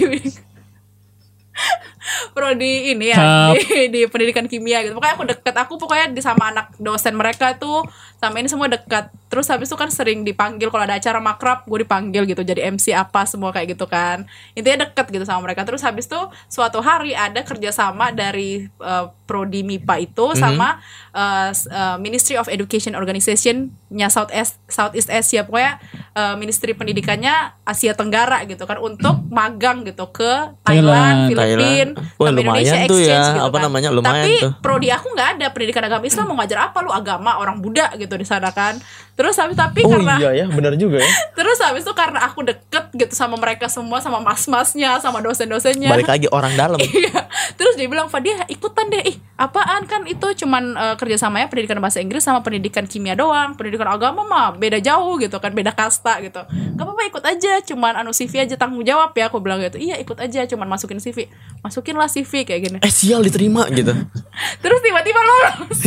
prodi 2.31 2.91
ini 2.91 3.09
ya 3.09 3.17
di, 3.53 3.63
di 3.89 4.01
pendidikan 4.05 4.45
kimia 4.45 4.81
gitu. 4.81 4.93
Pokoknya 4.93 5.15
aku 5.15 5.25
deket 5.27 5.55
aku 5.55 5.73
pokoknya 5.75 6.05
di 6.09 6.19
sama 6.19 6.49
anak 6.49 6.73
dosen 6.77 7.13
mereka 7.13 7.55
tuh 7.55 7.83
sama 8.15 8.37
ini 8.37 8.45
semua 8.45 8.67
dekat 8.67 9.09
terus 9.25 9.47
habis 9.47 9.65
itu 9.65 9.75
kan 9.75 9.87
sering 9.87 10.21
dipanggil 10.21 10.67
kalau 10.67 10.83
ada 10.83 10.93
acara 10.93 11.17
makrab 11.17 11.63
gue 11.63 11.81
dipanggil 11.81 12.21
gitu 12.25 12.43
jadi 12.43 12.69
MC 12.69 12.91
apa 12.91 13.23
semua 13.23 13.49
kayak 13.49 13.71
gitu 13.71 13.85
kan. 13.85 14.23
Intinya 14.53 14.85
deket 14.85 15.09
gitu 15.09 15.23
sama 15.23 15.41
mereka. 15.41 15.63
Terus 15.63 15.81
habis 15.81 16.03
itu 16.03 16.19
suatu 16.47 16.79
hari 16.79 17.11
ada 17.11 17.41
kerjasama 17.41 18.11
dari 18.11 18.51
eh, 18.67 19.05
prodi 19.23 19.61
MIPA 19.61 19.95
itu 20.03 20.25
sama 20.35 20.77
eh, 21.09 21.49
s- 21.49 21.65
eh, 21.65 21.97
Ministry 21.97 22.35
of 22.35 22.45
Education 22.45 22.93
Organization-nya 22.93 24.07
Southeast 24.07 24.59
Southeast 24.65 25.07
Asia. 25.07 25.41
Pokoknya 25.41 25.79
eh, 26.11 26.35
Ministry 26.35 26.73
Pendidikannya 26.73 27.33
Asia 27.63 27.93
Tenggara 27.93 28.43
gitu 28.43 28.63
kan 28.63 28.77
untuk 28.77 29.15
magang 29.27 29.81
gitu 29.81 30.05
ke 30.09 30.29
Thailand. 30.61 30.83
Thailand, 30.83 31.17
Filipina. 31.25 32.00
Wah, 32.17 32.29
sama 32.29 32.41
Indonesia 32.41 32.75
lumayan 32.75 32.91
tuh 32.91 32.99
ya, 32.99 33.21
gitu 33.21 33.39
apa 33.41 33.57
kan. 33.57 33.61
namanya, 33.67 33.89
lumayan 33.93 34.25
Tapi 34.27 34.43
tuh. 34.43 34.51
prodi 34.59 34.87
aku 34.89 35.07
nggak 35.13 35.29
ada 35.37 35.47
pendidikan 35.53 35.83
agama 35.85 36.03
Islam 36.05 36.25
mau 36.29 36.35
ngajar 36.41 36.59
apa 36.69 36.77
lu 36.81 36.91
agama 36.91 37.31
orang 37.37 37.57
Buddha 37.61 37.93
gitu 37.97 38.13
di 38.17 38.25
sana 38.27 38.49
kan. 38.51 38.79
Terus 39.11 39.35
habis 39.37 39.59
tapi 39.59 39.83
oh 39.85 39.91
karena 39.91 40.17
iya 40.17 40.31
ya 40.33 40.45
benar 40.49 40.73
juga 40.79 40.97
ya 41.03 41.09
terus 41.37 41.59
habis 41.61 41.83
itu 41.83 41.93
karena 41.93 42.25
aku 42.25 42.41
deket 42.47 42.89
gitu 42.95 43.13
sama 43.13 43.35
mereka 43.37 43.67
semua 43.67 43.99
sama 44.01 44.23
mas-masnya 44.23 44.97
sama 45.03 45.19
dosen-dosennya. 45.19 45.91
balik 45.91 46.09
lagi 46.09 46.27
orang 46.31 46.53
dalam 46.55 46.79
Iya. 46.91 47.27
Terus 47.55 47.77
dia 47.77 47.87
bilang, 47.87 48.07
"Fadia, 48.09 48.43
ikutan 48.47 48.89
deh." 48.89 49.03
Ih, 49.05 49.17
apaan 49.37 49.85
kan 49.85 50.03
itu 50.05 50.23
cuman 50.43 50.73
eh, 50.75 50.95
kerjasamanya 50.97 51.47
pendidikan 51.47 51.77
bahasa 51.79 52.01
Inggris 52.01 52.23
sama 52.23 52.41
pendidikan 52.41 52.85
kimia 52.85 53.13
doang. 53.13 53.53
Pendidikan 53.55 53.87
agama 53.87 54.25
mah 54.25 54.55
beda 54.55 54.81
jauh 54.81 55.17
gitu 55.19 55.37
kan, 55.37 55.51
beda 55.53 55.71
kasta 55.71 56.19
gitu. 56.19 56.41
Gak 56.47 56.83
apa-apa 56.83 57.01
ikut 57.07 57.23
aja, 57.23 57.61
cuman 57.63 57.95
anu 57.97 58.11
CV 58.11 58.43
aja 58.43 58.55
tanggung 58.57 58.83
jawab 58.83 59.13
ya. 59.13 59.29
Aku 59.29 59.39
bilang 59.39 59.61
gitu. 59.61 59.77
Iya, 59.77 59.97
ikut 60.01 60.17
aja, 60.19 60.45
cuman 60.47 60.67
masukin 60.67 60.99
CV. 60.99 61.29
Masukin 61.61 61.95
lah 61.95 62.09
CV 62.09 62.43
kayak 62.43 62.61
gini. 62.61 62.77
eh 62.81 62.93
sial 62.93 63.21
diterima 63.21 63.67
gitu 63.71 63.93
Terus 64.63 64.79
tiba-tiba 64.81 65.19
lolos. 65.21 65.79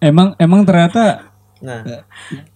Emang 0.00 0.32
emang 0.40 0.64
ternyata 0.64 1.29
nah 1.60 1.84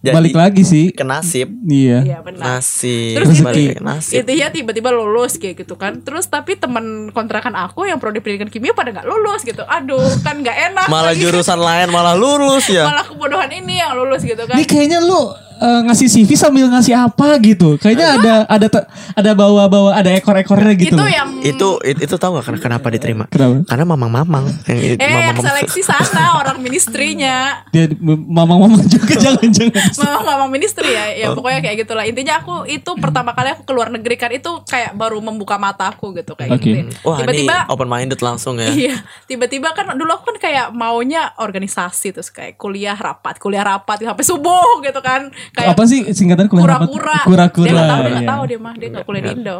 balik 0.03 0.33
lagi 0.33 0.61
sih. 0.61 0.89
ke 0.89 1.01
nasib 1.01 1.45
Iya. 1.63 2.01
Iya, 2.01 2.17
benar. 2.19 2.57
nasib 2.57 3.15
Terus 3.15 3.37
balik 3.39 3.77
nasib 3.79 4.17
intinya 4.19 4.47
tiba-tiba 4.49 4.89
lulus 4.89 5.37
kayak 5.37 5.61
gitu 5.61 5.73
kan 5.73 6.01
Terus 6.01 6.25
tapi 6.25 6.55
teman 6.55 6.85
kontrakan 7.09 7.53
aku 7.53 7.85
yang 7.85 7.97
prodi 7.97 8.17
pendidikan 8.17 8.49
kimia 8.49 8.71
pada 8.71 8.89
nggak 8.91 9.05
lulus 9.05 9.41
gitu 9.41 9.61
Aduh 9.61 10.01
kan 10.19 10.37
nggak 10.37 10.57
enak 10.69 10.87
malah 10.87 11.13
lagi. 11.13 11.21
jurusan 11.21 11.57
lain 11.57 11.87
malah 11.87 12.13
lurus 12.13 12.65
ya 12.65 12.85
Malah 12.89 13.05
kebodohan 13.05 13.49
ini 13.51 13.77
yang 13.77 13.93
lulus 13.93 14.21
gitu 14.21 14.41
kan 14.41 14.57
Ini 14.57 14.65
kayaknya 14.65 14.99
lu 14.99 15.44
eh, 15.57 15.79
ngasih 15.83 16.07
CV 16.09 16.29
sambil 16.33 16.65
ngasih 16.67 16.93
apa 16.93 17.37
gitu. 17.39 17.75
Kayaknya 17.75 18.07
ada 18.13 18.33
ada 18.45 18.67
ada 19.13 19.31
bawa-bawa 19.33 19.93
ada 19.93 20.11
ekor-ekornya 20.11 20.73
gitu. 20.75 20.91
Itu 20.91 20.97
loh. 20.97 21.07
yang 21.07 21.29
itu 21.39 21.67
it- 21.81 22.01
itu 22.01 22.15
tahu 22.15 22.37
gak 22.37 22.57
kenapa 22.57 22.87
diterima 22.87 23.25
Kenapa? 23.27 23.61
karena 23.65 23.85
mamang-mamang 23.85 24.45
yang 24.65 24.79
Eh 24.95 24.97
yang 24.97 25.31
mamang 25.31 25.45
seleksi 25.45 25.81
sana 25.81 26.37
orang 26.37 26.57
ministrinya 26.57 27.61
Dia 27.69 27.85
mamang-mamang 28.01 28.81
juga 28.83 29.13
jangan-jangan. 29.23 29.93
Mama 29.95 30.19
mama 30.25 30.45
ministry 30.47 30.89
ya 30.89 31.05
Ya 31.11 31.25
Oh. 31.25 31.35
pokoknya 31.35 31.61
kayak 31.61 31.77
gitulah 31.79 32.03
Intinya 32.03 32.39
aku 32.39 32.65
itu 32.65 32.91
pertama 32.95 33.31
kali 33.31 33.51
aku 33.51 33.63
keluar 33.63 33.89
negeri 33.89 34.15
kan 34.15 34.29
Itu 34.29 34.61
kayak 34.63 34.93
baru 34.93 35.17
membuka 35.19 35.55
mata 35.55 35.89
aku 35.89 36.13
gitu 36.13 36.33
Kayak 36.33 36.57
Oke. 36.57 36.65
gitu 36.65 36.93
wah 37.03 37.17
ini 37.19 37.45
Tiba-tiba 37.45 37.57
open 37.67 37.87
minded 37.87 38.19
langsung 38.19 38.57
ya 38.57 38.69
Iya, 38.69 38.95
tiba-tiba 39.25 39.69
kan 39.71 39.93
dulu 39.93 40.11
aku 40.11 40.25
kan 40.27 40.37
kayak 40.39 40.65
maunya 40.71 41.29
organisasi 41.37 42.11
terus 42.11 42.27
kayak 42.27 42.55
kuliah 42.55 42.93
rapat, 42.93 43.37
kuliah 43.37 43.61
rapat 43.61 44.01
sampai 44.01 44.21
subuh 44.21 44.81
gitu 44.81 44.99
kan. 44.99 45.29
Kayak 45.53 45.77
Apa 45.77 45.83
sih 45.85 45.99
singkatan 46.15 46.47
kuliah 46.49 46.79
kura-kura. 46.79 47.17
Kura-kura. 47.27 47.67
Dia 47.67 47.73
nggak 47.75 47.89
tahu, 47.89 48.01
dia 48.01 48.11
nggak 48.11 48.25
iya. 48.25 48.33
tahu 48.33 48.43
dia 48.45 48.59
mah, 48.59 48.73
dia 48.73 48.87
nggak 48.89 49.05
kuliah 49.05 49.23
di 49.23 49.31
Indo. 49.35 49.57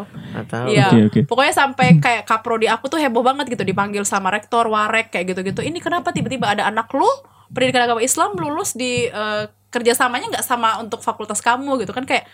Iya. 0.65 0.87
Oke, 0.89 0.99
oke. 1.11 1.19
Pokoknya 1.29 1.53
sampai 1.53 1.87
kayak 2.01 2.23
kaprodi 2.25 2.67
aku 2.71 2.85
tuh 2.89 2.97
heboh 2.97 3.21
banget 3.21 3.45
gitu 3.53 3.63
dipanggil 3.67 4.01
sama 4.07 4.33
rektor, 4.33 4.65
warek 4.65 5.13
kayak 5.13 5.35
gitu-gitu. 5.35 5.61
Ini 5.61 5.77
kenapa 5.83 6.09
tiba-tiba 6.15 6.49
ada 6.49 6.65
anak 6.65 6.89
lu 6.95 7.07
pendidikan 7.53 7.85
agama 7.85 8.01
Islam 8.01 8.33
lulus 8.39 8.73
di 8.73 9.05
eh, 9.05 9.43
kerjasamanya 9.69 10.31
nggak 10.31 10.45
sama 10.47 10.79
untuk 10.79 11.03
fakultas 11.03 11.43
kamu 11.43 11.83
gitu 11.83 11.91
kan 11.91 12.07
kayak 12.07 12.25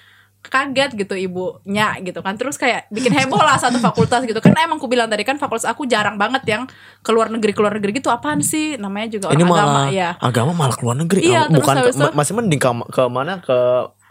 kaget 0.42 0.98
gitu 0.98 1.14
ibunya 1.14 1.94
gitu 2.02 2.20
kan. 2.20 2.34
Terus 2.34 2.58
kayak 2.58 2.90
bikin 2.90 3.14
heboh 3.14 3.38
lah 3.38 3.56
satu 3.56 3.78
fakultas 3.78 4.26
gitu. 4.26 4.42
Kan 4.42 4.58
emang 4.58 4.82
aku 4.82 4.90
bilang 4.90 5.06
tadi 5.08 5.22
kan 5.22 5.38
fakultas 5.38 5.70
aku 5.70 5.86
jarang 5.86 6.18
banget 6.18 6.42
yang 6.50 6.64
keluar 7.02 7.30
negeri 7.30 7.54
keluar 7.54 7.78
negeri 7.78 8.02
gitu. 8.02 8.10
Apaan 8.10 8.42
sih? 8.42 8.76
Namanya 8.76 9.14
juga 9.14 9.30
orang 9.30 9.38
ini 9.38 9.46
agama 9.46 9.70
malah 9.70 9.90
ya 9.94 10.10
agama 10.18 10.52
malah 10.58 10.76
keluar 10.76 10.96
negeri. 10.98 11.20
Iya, 11.22 11.46
terus 11.46 11.58
bukan 11.62 11.76
habis 11.78 11.96
ke- 11.96 12.16
masih 12.18 12.34
mending 12.34 12.62
ke, 12.62 12.70
ke 12.90 13.04
mana? 13.08 13.34
Ke 13.46 13.58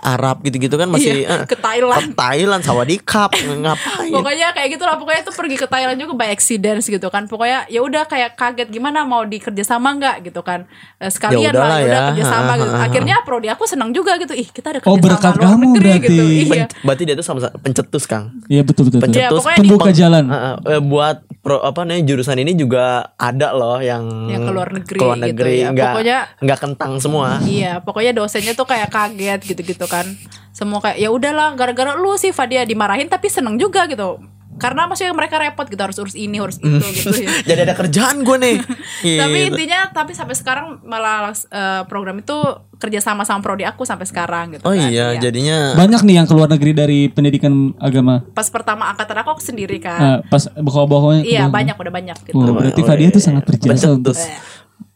Arab 0.03 0.41
gitu-gitu 0.41 0.75
kan 0.75 0.87
masih 0.87 1.23
Iya, 1.23 1.29
eh, 1.35 1.45
ke 1.45 1.55
Thailand. 1.55 2.01
ke 2.03 2.15
Thailand 2.15 2.63
Sawadee 2.63 2.99
Cup 2.99 3.31
ngapain 3.63 4.11
pokoknya 4.11 4.49
kayak 4.51 4.69
gitu 4.73 4.83
lah 4.83 4.97
pokoknya 4.97 5.23
tuh 5.23 5.33
pergi 5.33 5.57
ke 5.57 5.67
Thailand 5.67 5.97
juga 5.97 6.13
by 6.15 6.29
accident 6.29 6.81
gitu 6.81 7.07
kan 7.07 7.25
pokoknya 7.25 7.65
ya 7.67 7.81
udah 7.81 8.05
kayak 8.05 8.35
kaget 8.35 8.69
gimana 8.69 9.03
mau 9.03 9.23
dikerja 9.23 9.63
sama 9.63 9.93
nggak 9.93 10.25
gitu 10.25 10.41
kan 10.41 10.65
Eh, 10.97 11.09
sekalian 11.09 11.49
Ya 11.49 11.57
lah 11.57 11.79
ya 11.79 11.87
udah 11.87 12.01
kerja 12.11 12.25
sama 12.27 12.53
gitu 12.55 12.73
akhirnya 12.73 13.17
prodi 13.23 13.49
aku 13.49 13.65
senang 13.65 13.91
juga 13.91 14.17
gitu 14.17 14.33
ih 14.33 14.47
kita 14.47 14.71
ada 14.71 14.79
kerja 14.79 14.89
Oh, 14.89 14.95
sama 14.95 15.05
berkat 15.07 15.33
luar 15.35 15.45
kamu 15.47 15.65
negeri 15.71 15.85
berarti. 15.87 16.07
gitu 16.07 16.23
iya 16.27 16.65
berarti 16.81 17.03
dia 17.03 17.15
tuh 17.15 17.25
sama 17.25 17.39
pencetus 17.57 18.05
Kang 18.05 18.25
Iya 18.47 18.63
betul 18.63 18.83
betul. 18.85 18.99
betul. 18.99 19.07
pencetus 19.07 19.23
Ya, 19.23 19.29
pokoknya 19.31 19.59
Pembuka 19.59 19.91
jalan. 19.93 20.25
Eh, 20.27 20.41
eh, 20.71 20.81
buat 20.83 21.17
pro, 21.41 21.57
apa 21.59 21.83
namanya 21.83 22.05
jurusan 22.07 22.37
ini 22.37 22.53
juga 22.53 22.85
ada 23.15 23.51
loh 23.51 23.79
yang 23.79 24.05
Yang 24.27 24.43
keluar 24.47 24.69
negeri 24.71 24.99
keluar 24.99 25.17
gitu 25.17 25.25
negeri 25.27 25.55
ya. 25.57 25.69
nggak 25.71 25.89
Pokoknya- 25.91 26.25
nggak 26.39 26.59
kentang 26.61 26.93
semua 26.97 27.29
Iya, 27.43 27.73
pokoknya 27.79 28.13
dosennya 28.15 28.53
tuh 28.53 28.67
kayak 28.67 28.89
kaget 28.89 29.41
gitu-gitu 29.47 29.87
kan. 29.87 30.05
semua 30.51 30.79
kayak 30.79 30.99
ya 30.99 31.09
udahlah 31.09 31.55
gara-gara 31.55 31.95
lu 31.95 32.13
sih 32.15 32.31
Fadia 32.31 32.63
dimarahin 32.63 33.07
tapi 33.07 33.27
seneng 33.27 33.57
juga 33.57 33.87
gitu 33.87 34.21
karena 34.61 34.85
maksudnya 34.85 35.11
mereka 35.11 35.37
repot 35.37 35.65
gitu 35.65 35.81
harus 35.81 35.97
urus 35.97 36.15
ini 36.15 36.37
harus 36.37 36.57
itu 36.57 36.69
gitu 36.93 37.11
ya. 37.19 37.29
Jadi 37.49 37.61
ada 37.63 37.75
kerjaan 37.75 38.21
gue 38.21 38.37
nih. 38.39 38.57
tapi 39.21 39.39
Gitu. 39.41 39.49
intinya 39.51 39.89
tapi 39.89 40.13
sampai 40.13 40.35
sekarang 40.35 40.67
malah 40.83 41.33
eh, 41.33 41.83
program 41.85 42.17
itu 42.17 42.37
kerja 42.77 42.97
sama 42.99 43.23
sama 43.23 43.41
prodi 43.41 43.63
aku 43.63 43.83
sampai 43.83 44.05
sekarang 44.05 44.53
gitu 44.53 44.63
Oh 44.63 44.71
kan. 44.71 44.89
iya, 44.89 45.13
jadinya 45.15 45.73
Banyak 45.75 46.01
nih 46.01 46.15
yang 46.15 46.27
keluar 46.27 46.47
negeri 46.47 46.73
dari 46.73 47.01
pendidikan 47.09 47.53
agama. 47.77 48.25
pas 48.31 48.47
pertama 48.47 48.87
angkatan 48.87 49.17
aku, 49.19 49.31
aku 49.35 49.43
sendiri 49.43 49.77
kan 49.79 49.99
Nah, 49.99 50.17
pas 50.23 50.49
bawah-bawahnya. 50.51 51.23
iya 51.23 51.41
bawah- 51.43 51.57
banyak 51.57 51.77
udah 51.77 51.93
banyak 51.95 52.17
gitu 52.23 52.37
Oh, 52.37 52.53
berarti 52.53 52.81
Fadia 52.83 53.09
tuh 53.09 53.21
sangat 53.21 53.45
berjasa 53.45 53.89
untuk 53.91 54.17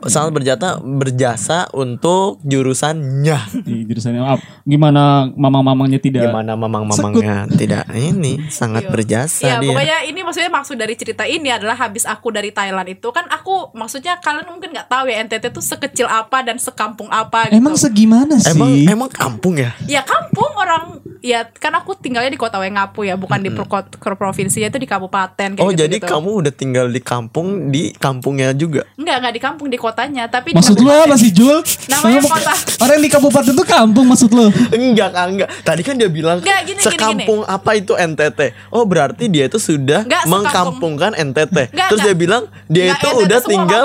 sangat 0.08 0.30
berjasa 0.32 0.68
berjasa 0.80 1.58
untuk 1.76 2.40
jurusannya. 2.44 3.38
di 3.66 3.84
jurusannya. 3.86 4.20
Maaf, 4.24 4.40
gimana 4.64 5.28
mamang-mamangnya 5.34 6.00
tidak 6.00 6.30
Gimana 6.30 6.56
mamang-mamangnya 6.56 7.44
tidak 7.52 7.84
ini 7.92 8.48
sangat 8.48 8.88
berjasa 8.88 9.44
Iya 9.44 9.54
dia. 9.60 9.70
pokoknya 9.70 9.98
ini 10.08 10.20
maksudnya 10.24 10.50
maksud 10.50 10.76
dari 10.80 10.94
cerita 10.96 11.28
ini 11.28 11.52
adalah 11.52 11.76
habis 11.76 12.08
aku 12.08 12.32
dari 12.32 12.50
Thailand 12.50 12.88
itu 12.88 13.08
kan 13.12 13.28
aku 13.28 13.76
maksudnya 13.76 14.16
kalian 14.18 14.48
mungkin 14.48 14.72
nggak 14.72 14.88
tahu 14.88 15.04
ya 15.10 15.20
NTT 15.24 15.52
tuh 15.52 15.64
sekecil 15.64 16.08
apa 16.08 16.40
dan 16.40 16.56
sekampung 16.56 17.12
apa 17.12 17.52
gitu. 17.52 17.60
Emang 17.60 17.76
segimana 17.76 18.40
sih? 18.40 18.56
Emang 18.56 18.70
emang 18.88 19.10
kampung 19.12 19.60
ya? 19.60 19.76
ya 19.84 20.00
kampung 20.00 20.50
orang 20.56 21.03
ya 21.24 21.48
kan 21.48 21.72
aku 21.72 21.96
tinggalnya 21.96 22.28
di 22.28 22.36
kota 22.36 22.60
Wengapu 22.60 23.00
ya 23.00 23.16
bukan 23.16 23.40
di 23.40 23.48
pro- 23.48 23.64
pro- 23.64 24.12
provinsinya 24.14 24.68
itu 24.68 24.76
di 24.76 24.84
kabupaten 24.84 25.56
kayak 25.56 25.64
Oh 25.64 25.72
gitu, 25.72 25.80
jadi 25.80 25.96
kamu 25.96 26.30
udah 26.44 26.52
tinggal 26.52 26.86
di 26.86 27.00
kampung 27.00 27.72
di 27.72 27.96
kampungnya 27.96 28.52
juga? 28.52 28.84
Enggak, 28.94 29.16
enggak 29.18 29.32
di 29.32 29.40
kampung 29.40 29.66
di 29.66 29.80
kotanya, 29.80 30.28
tapi 30.28 30.52
di 30.52 30.60
Maksud 30.60 30.76
lu 30.76 30.84
kabupaten. 30.84 31.08
apa 31.08 31.16
sih 31.16 31.30
Jul? 31.32 31.58
Namanya 31.88 32.20
kota. 32.22 32.52
Orang 32.78 33.00
di 33.00 33.08
kabupaten 33.08 33.50
itu 33.50 33.64
kampung 33.64 34.04
maksud 34.04 34.30
lu? 34.30 34.52
Enggak 34.68 35.10
enggak. 35.16 35.48
Tadi 35.64 35.80
kan 35.80 35.96
dia 35.96 36.12
bilang 36.12 36.44
Enggak, 36.44 36.60
gini, 36.62 36.76
gini, 36.76 36.84
sekampung 36.84 37.40
apa 37.42 37.70
itu 37.72 37.96
NTT. 37.96 38.40
Oh 38.68 38.84
berarti 38.84 39.24
dia 39.26 39.48
itu 39.48 39.56
sudah 39.56 40.04
Enggak, 40.04 40.28
sekampung. 40.28 40.44
mengkampungkan 40.44 41.10
NTT. 41.16 41.56
Enggak, 41.72 41.88
Terus 41.88 42.00
enggak. 42.00 42.04
dia 42.04 42.14
bilang 42.14 42.42
dia 42.66 42.82
Enggak, 42.84 42.92
itu 42.94 43.08
NTT 43.08 43.22
udah 43.24 43.38
semua 43.40 43.48
tinggal. 43.48 43.84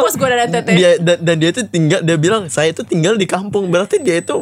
Dia 0.69 0.89
dan, 0.99 1.17
dan 1.21 1.35
dia 1.37 1.49
itu 1.49 1.61
tinggal 1.65 1.99
dia 2.03 2.17
bilang 2.17 2.41
saya 2.47 2.67
itu 2.69 2.83
tinggal 2.83 3.15
di 3.15 3.23
kampung. 3.23 3.71
Berarti 3.71 4.03
dia 4.03 4.19
itu 4.19 4.35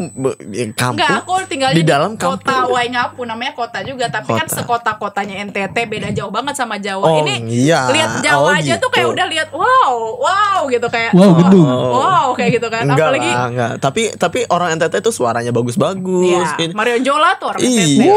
ya, 0.49 0.65
kampung. 0.73 0.97
Enggak, 0.97 1.21
aku 1.21 1.33
tinggalnya 1.45 1.75
di 1.75 1.83
dalam 1.83 2.17
kota 2.17 2.65
Waingapu 2.87 3.21
namanya 3.21 3.51
kota 3.51 3.83
juga, 3.83 4.07
tapi 4.07 4.31
kan 4.31 4.47
Kota. 4.47 4.55
sekota-kotanya 4.57 5.43
NTT 5.43 5.75
beda 5.85 6.09
jauh 6.09 6.31
banget 6.31 6.55
sama 6.55 6.79
Jawa. 6.79 7.03
Oh, 7.03 7.19
Ini 7.19 7.43
iya. 7.45 7.83
lihat 7.85 8.23
Jawa 8.23 8.47
Oh, 8.47 8.55
aja 8.55 8.73
tuh 8.77 8.87
kayak 8.87 9.03
gitu. 9.03 9.13
udah 9.13 9.27
lihat 9.27 9.47
wow, 9.51 9.91
wow 10.15 10.59
gitu 10.65 10.87
kayak 10.87 11.11
Wow, 11.11 11.35
gedung. 11.35 11.67
Wow, 11.67 12.27
kayak 12.31 12.51
gitu 12.55 12.67
kan. 12.67 12.87
Enggak 12.87 13.03
Apalagi 13.03 13.27
lah, 13.29 13.45
enggak. 13.45 13.71
Tapi 13.77 14.01
tapi 14.15 14.39
orang 14.47 14.69
NTT 14.73 14.93
itu 14.97 15.11
suaranya 15.11 15.51
bagus-bagus. 15.51 16.23
Iya, 16.23 16.63
Ini- 16.63 16.73
Mario 16.73 16.97
Jola 17.03 17.35
tuh 17.35 17.47
orang 17.49 17.61
NTT. 17.61 17.99
Iya. 17.99 18.15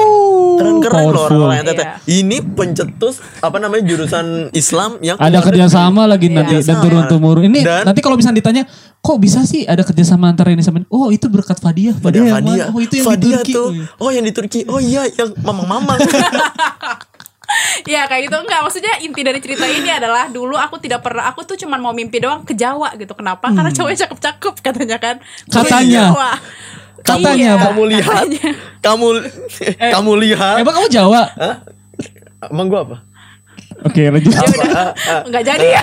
Keren-keren 0.57 1.03
loh 1.05 1.23
orang-orang 1.25 1.57
NTT. 1.61 1.81
Iya. 1.81 1.95
Ini 2.07 2.37
pencetus 2.53 3.15
apa 3.41 3.57
namanya 3.59 3.83
jurusan 3.85 4.27
Islam 4.53 5.01
yang 5.01 5.19
Ada 5.19 5.43
kerjasama 5.43 6.07
lagi 6.07 6.29
Iya. 6.29 6.37
nanti 6.37 6.53
dan 6.53 6.63
Kerjasama. 6.63 6.83
turun 6.85 7.03
temurun. 7.09 7.43
Ini 7.45 7.59
Dan- 7.61 7.85
nanti 7.85 8.01
kalau 8.01 8.15
misalnya 8.15 8.39
ditanya, 8.39 8.63
kok 9.01 9.17
bisa 9.17 9.43
sih 9.43 9.65
ada 9.65 9.81
kerjasama 9.81 10.29
antara 10.29 10.49
ini 10.49 10.61
sama 10.61 10.79
ini? 10.79 10.89
Oh 10.89 11.09
itu 11.09 11.27
berkat 11.27 11.57
Fadia. 11.57 11.93
Fadia, 11.95 12.21
Fadia. 12.31 12.35
mana? 12.37 12.71
Oh 12.71 12.79
itu 12.79 12.95
yang 12.97 13.07
Fadia 13.07 13.41
di 13.41 13.43
Turki. 13.43 13.53
tuh. 13.53 13.69
Oh 13.97 14.09
yang 14.09 14.23
di 14.23 14.31
Turki. 14.31 14.61
Oh 14.65 14.79
iya 14.79 15.09
yang 15.09 15.33
mamang-mamang. 15.39 15.99
Ya 17.83 18.07
kayak 18.07 18.31
gitu 18.31 18.37
enggak 18.39 18.63
maksudnya 18.63 18.95
inti 19.03 19.27
dari 19.27 19.43
cerita 19.43 19.67
ini 19.67 19.91
adalah 19.91 20.31
dulu 20.31 20.55
aku 20.55 20.79
tidak 20.79 21.03
pernah 21.03 21.27
aku 21.27 21.43
tuh 21.43 21.59
cuman 21.59 21.83
mau 21.83 21.91
mimpi 21.91 22.23
doang 22.23 22.47
ke 22.47 22.55
Jawa 22.55 22.95
gitu 22.95 23.11
kenapa 23.11 23.51
karena 23.51 23.75
cowoknya 23.75 24.07
cakep-cakep 24.07 24.55
katanya 24.63 24.97
kan 24.97 25.17
Hmm. 25.19 25.51
Katanya. 25.59 26.03
Jawa. 26.07 26.31
Katanya, 27.01 27.35
Iya, 27.35 27.53
kamu 27.59 27.83
lihat. 27.89 28.07
katanya. 28.07 28.49
kamu 28.79 29.07
kamu 29.75 30.13
lihat. 30.21 30.57
Emang 30.63 30.75
kamu 30.77 30.89
Jawa? 30.93 31.23
Hah? 31.33 31.57
Emang 32.47 32.67
gua 32.69 32.81
apa? 32.87 32.97
Oke 33.83 34.03
lanjut. 34.07 34.31
Ya 34.31 34.43
udah, 34.43 34.87
enggak 35.25 35.45
jadi 35.47 35.67
ya. 35.73 35.83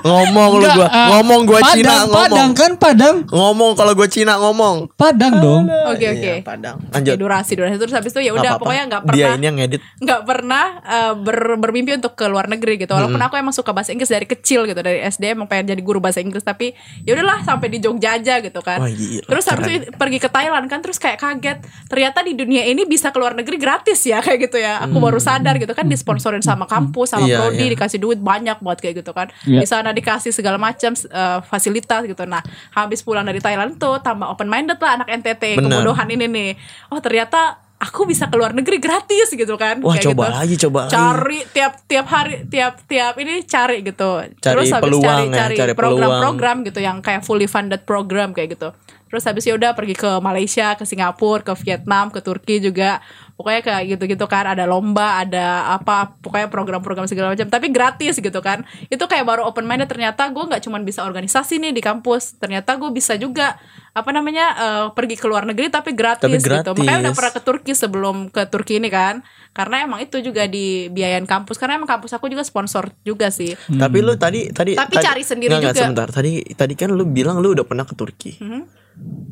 ngomong 0.00 0.50
lu 0.54 0.62
Enggak, 0.62 0.76
gua. 0.76 0.88
ah, 0.88 1.06
ngomong 1.10 1.40
gua 1.44 1.60
Padang, 1.60 1.74
Cina 1.74 1.92
ngomong. 2.00 2.16
Padang 2.16 2.50
kan 2.52 2.72
Padang. 2.76 3.16
Ngomong 3.26 3.70
kalau 3.74 3.92
gua 3.92 4.08
Cina 4.08 4.34
ngomong. 4.36 4.76
Padang 4.92 5.34
dong. 5.38 5.62
Oke 5.86 5.98
Iya, 6.00 6.10
oke. 6.12 6.32
Padang. 6.42 6.76
Oke, 6.80 6.92
Lanjut. 6.92 7.14
durasi 7.16 7.52
durasi 7.54 7.76
terus 7.76 7.92
habis 7.92 8.10
itu 8.10 8.20
ya 8.22 8.32
udah 8.32 8.56
pokoknya 8.56 8.84
nggak 8.86 9.02
Dia 9.06 9.10
pernah 9.26 9.36
ini 9.36 9.44
yang 9.44 9.56
ngedit. 9.56 9.80
nggak 9.96 10.20
pernah 10.22 10.64
uh, 10.80 11.12
ber- 11.14 11.56
bermimpi 11.56 11.92
untuk 11.94 12.12
ke 12.14 12.26
luar 12.26 12.46
negeri 12.46 12.76
gitu 12.76 12.90
walaupun 12.90 13.18
aku 13.18 13.34
emang 13.34 13.52
suka 13.52 13.70
bahasa 13.70 13.90
Inggris 13.90 14.08
dari 14.08 14.24
kecil 14.24 14.64
gitu 14.64 14.76
dari 14.76 15.00
SD 15.02 15.32
emang 15.32 15.46
pengen 15.46 15.70
jadi 15.70 15.80
guru 15.80 15.98
bahasa 15.98 16.18
Inggris 16.18 16.42
tapi 16.42 16.72
ya 17.02 17.12
udahlah 17.12 17.40
sampai 17.40 17.68
di 17.68 17.78
Jogja 17.78 18.14
aja 18.14 18.38
gitu 18.38 18.60
kan 18.60 18.78
Wah, 18.78 18.88
gila, 18.88 19.24
terus 19.24 19.44
habis 19.46 19.66
itu 19.70 19.92
pergi 19.92 20.18
ke 20.18 20.28
Thailand 20.28 20.66
kan 20.66 20.80
terus 20.80 20.96
kayak 20.96 21.18
kaget 21.18 21.58
ternyata 21.86 22.20
di 22.20 22.34
dunia 22.34 22.64
ini 22.64 22.84
bisa 22.84 23.08
ke 23.08 23.18
luar 23.18 23.32
negeri 23.32 23.56
gratis 23.56 24.02
ya 24.02 24.18
kayak 24.20 24.40
gitu 24.42 24.58
ya 24.58 24.80
aku 24.80 24.96
baru 24.96 25.18
sadar 25.18 25.56
gitu 25.56 25.70
kan 25.70 25.86
disponsorin 25.86 26.40
sama 26.40 26.64
kampus 26.64 27.12
sama 27.12 27.26
Iya, 27.30 27.38
prodi 27.40 27.62
iya. 27.62 27.72
dikasih 27.72 27.98
duit 27.98 28.18
banyak 28.18 28.58
buat 28.58 28.76
kayak 28.76 29.00
gitu 29.00 29.10
kan 29.10 29.30
Iya. 29.42 29.62
di 29.62 29.66
sana 29.66 29.90
dikasih 29.90 30.30
segala 30.30 30.58
macam 30.58 30.90
uh, 31.08 31.38
fasilitas 31.40 32.04
gitu 32.04 32.26
nah 32.26 32.42
habis 32.70 33.00
pulang 33.00 33.22
dari 33.22 33.38
Thailand 33.38 33.76
tuh 33.76 33.98
tambah 33.98 34.26
open 34.26 34.46
minded 34.46 34.76
lah 34.76 34.98
anak 34.98 35.08
NTT 35.08 35.56
Bener. 35.56 35.80
kebodohan 35.80 36.08
ini 36.08 36.26
nih 36.26 36.50
oh 36.88 36.98
ternyata 36.98 37.56
aku 37.80 38.04
bisa 38.04 38.28
ke 38.28 38.36
luar 38.36 38.52
negeri 38.52 38.76
gratis 38.76 39.32
gitu 39.32 39.56
kan 39.56 39.80
Wah, 39.80 39.96
Kayak 39.96 40.12
coba 40.12 40.24
gitu. 40.28 40.36
lagi, 40.36 40.54
coba 40.60 40.80
lagi. 40.84 40.92
cari 40.92 41.38
tiap 41.48 41.72
tiap 41.88 42.06
hari 42.06 42.34
tiap 42.44 42.74
tiap 42.84 43.14
ini 43.16 43.40
cari 43.42 43.80
gitu 43.80 44.10
Cari 44.20 44.36
terus 44.36 44.68
habis 44.68 44.84
peluang 44.84 45.08
cari 45.08 45.24
ya, 45.32 45.38
cari 45.40 45.54
cari 45.56 45.72
program-program 45.72 46.56
gitu 46.68 46.80
yang 46.84 47.00
kayak 47.00 47.24
fully 47.24 47.48
funded 47.48 47.88
program 47.88 48.36
kayak 48.36 48.52
gitu 48.52 48.76
terus 49.10 49.24
habis 49.24 49.42
ya 49.42 49.56
udah 49.56 49.72
pergi 49.72 49.96
ke 49.96 50.10
Malaysia 50.20 50.76
ke 50.76 50.84
Singapura 50.84 51.42
ke 51.42 51.52
Vietnam 51.64 52.12
ke 52.12 52.20
Turki 52.20 52.60
juga 52.60 53.00
pokoknya 53.40 53.64
kayak 53.64 53.82
gitu-gitu 53.90 54.26
kan 54.26 54.44
ada 54.46 54.64
lomba 54.64 55.16
ada 55.18 55.46
apa 55.72 56.12
pokoknya 56.14 56.46
program-program 56.46 57.08
segala 57.08 57.32
macam 57.32 57.48
tapi 57.48 57.68
gratis 57.68 58.20
gitu 58.20 58.36
kan 58.38 58.60
itu 58.86 59.00
kayak 59.00 59.24
baru 59.24 59.42
open 59.42 59.64
minded 59.64 59.88
ternyata 59.88 60.28
gue 60.28 60.44
nggak 60.44 60.60
cuma 60.60 60.76
bisa 60.78 61.00
organisasi 61.02 61.56
nih 61.58 61.72
di 61.72 61.80
kampus 61.80 62.36
ternyata 62.36 62.76
gue 62.76 62.90
bisa 62.90 63.16
juga 63.16 63.56
apa 63.90 64.10
namanya 64.10 64.46
eh, 64.52 64.86
pergi 64.90 65.16
ke 65.16 65.24
luar 65.24 65.42
negeri 65.42 65.66
tapi 65.68 65.90
gratis, 65.92 66.22
Tapi 66.22 66.36
gitu 66.38 66.70
makanya 66.76 66.84
udah 66.84 67.00
gratis. 67.02 67.16
pernah 67.16 67.32
ke 67.32 67.42
Turki 67.42 67.72
sebelum 67.74 68.16
ke 68.28 68.42
Turki 68.44 68.76
ini 68.76 68.86
kan 68.86 69.24
karena 69.50 69.82
emang 69.82 69.98
itu 69.98 70.20
juga 70.20 70.44
dibiayain 70.44 71.24
kampus 71.24 71.56
karena 71.56 71.74
emang 71.74 71.88
kampus 71.88 72.12
aku 72.12 72.28
juga 72.28 72.44
sponsor 72.44 72.92
juga 73.00 73.30
sih 73.30 73.56
Tapi 73.66 73.98
lu 73.98 74.14
tadi 74.14 74.46
tadi 74.48 74.74
Tapi 74.74 74.94
tadi- 74.94 75.06
cari 75.06 75.22
sendiri 75.22 75.50
Nggak, 75.50 75.62
nggak, 75.64 75.72
juga. 75.72 75.82
sebentar. 75.82 76.08
Tadi 76.12 76.32
tadi 76.52 76.74
kan 76.76 76.90
lu 76.90 77.02
bilang 77.04 77.38
lu 77.38 77.50
udah 77.50 77.64
pernah 77.64 77.82
ke 77.82 77.94
Turki. 77.94 78.36
Mhm. 78.36 78.62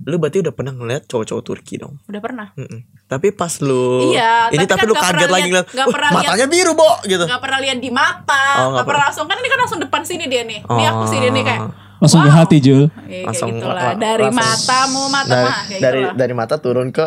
Lu 0.04 0.16
berarti 0.16 0.40
udah 0.40 0.50
pernah 0.50 0.72
ngeliat 0.72 1.04
cowok-cowok 1.04 1.42
Turki 1.44 1.76
dong. 1.76 2.00
udah 2.04 2.18
pernah 2.18 2.46
Mm-mm. 2.54 2.80
Tapi 3.04 3.30
pas 3.30 3.52
lu 3.60 3.97
Iya, 4.00 4.32
ini 4.48 4.56
tapi 4.58 4.66
tapi, 4.66 4.78
kan 4.78 4.86
lu 4.86 4.92
nggak 4.92 5.02
kaget 5.02 5.12
pernah 5.14 5.28
lagi 5.28 5.42
lihat- 5.42 5.48
ngeliat 5.48 5.66
nggak 5.68 5.84
"Wah, 5.84 5.94
pernah 5.94 6.10
lihat- 6.10 6.24
matanya 6.28 6.46
biru, 6.46 6.72
Bo 6.72 6.90
gitu. 7.04 7.24
nggak 7.24 7.40
pernah 7.40 7.58
lihat 7.58 7.78
di 7.78 7.90
mata 7.90 8.34
Oh, 8.38 8.54
nggak 8.54 8.68
nggak 8.70 8.86
pernah 8.86 9.02
langsung. 9.04 9.24
Kan 9.24 9.36
ini 9.36 9.48
kan 9.48 9.58
langsung 9.58 9.80
depan 9.80 10.00
sini 10.02 10.24
dia 10.26 10.42
nih 10.42 10.58
ini 10.60 10.84
aku 10.84 11.04
sini 11.06 11.26
nih 11.30 11.44
kayak 11.44 11.62
Langsung 11.98 12.22
ke 12.22 12.30
wow. 12.30 12.36
hati 12.38 12.56
Jul. 12.58 12.82
Ya, 13.04 13.26
Langsung, 13.26 13.48
gitulah. 13.50 13.98
dari 13.98 14.22
langsung- 14.22 14.38
matamu 14.38 15.02
mata 15.08 15.26
dari 15.28 15.42
mah 15.42 15.58
kayak 15.66 15.80
dari, 15.80 16.00
gitu 16.00 16.14
dari 16.14 16.32
mata 16.32 16.54
turun 16.56 16.88
ke 16.88 17.04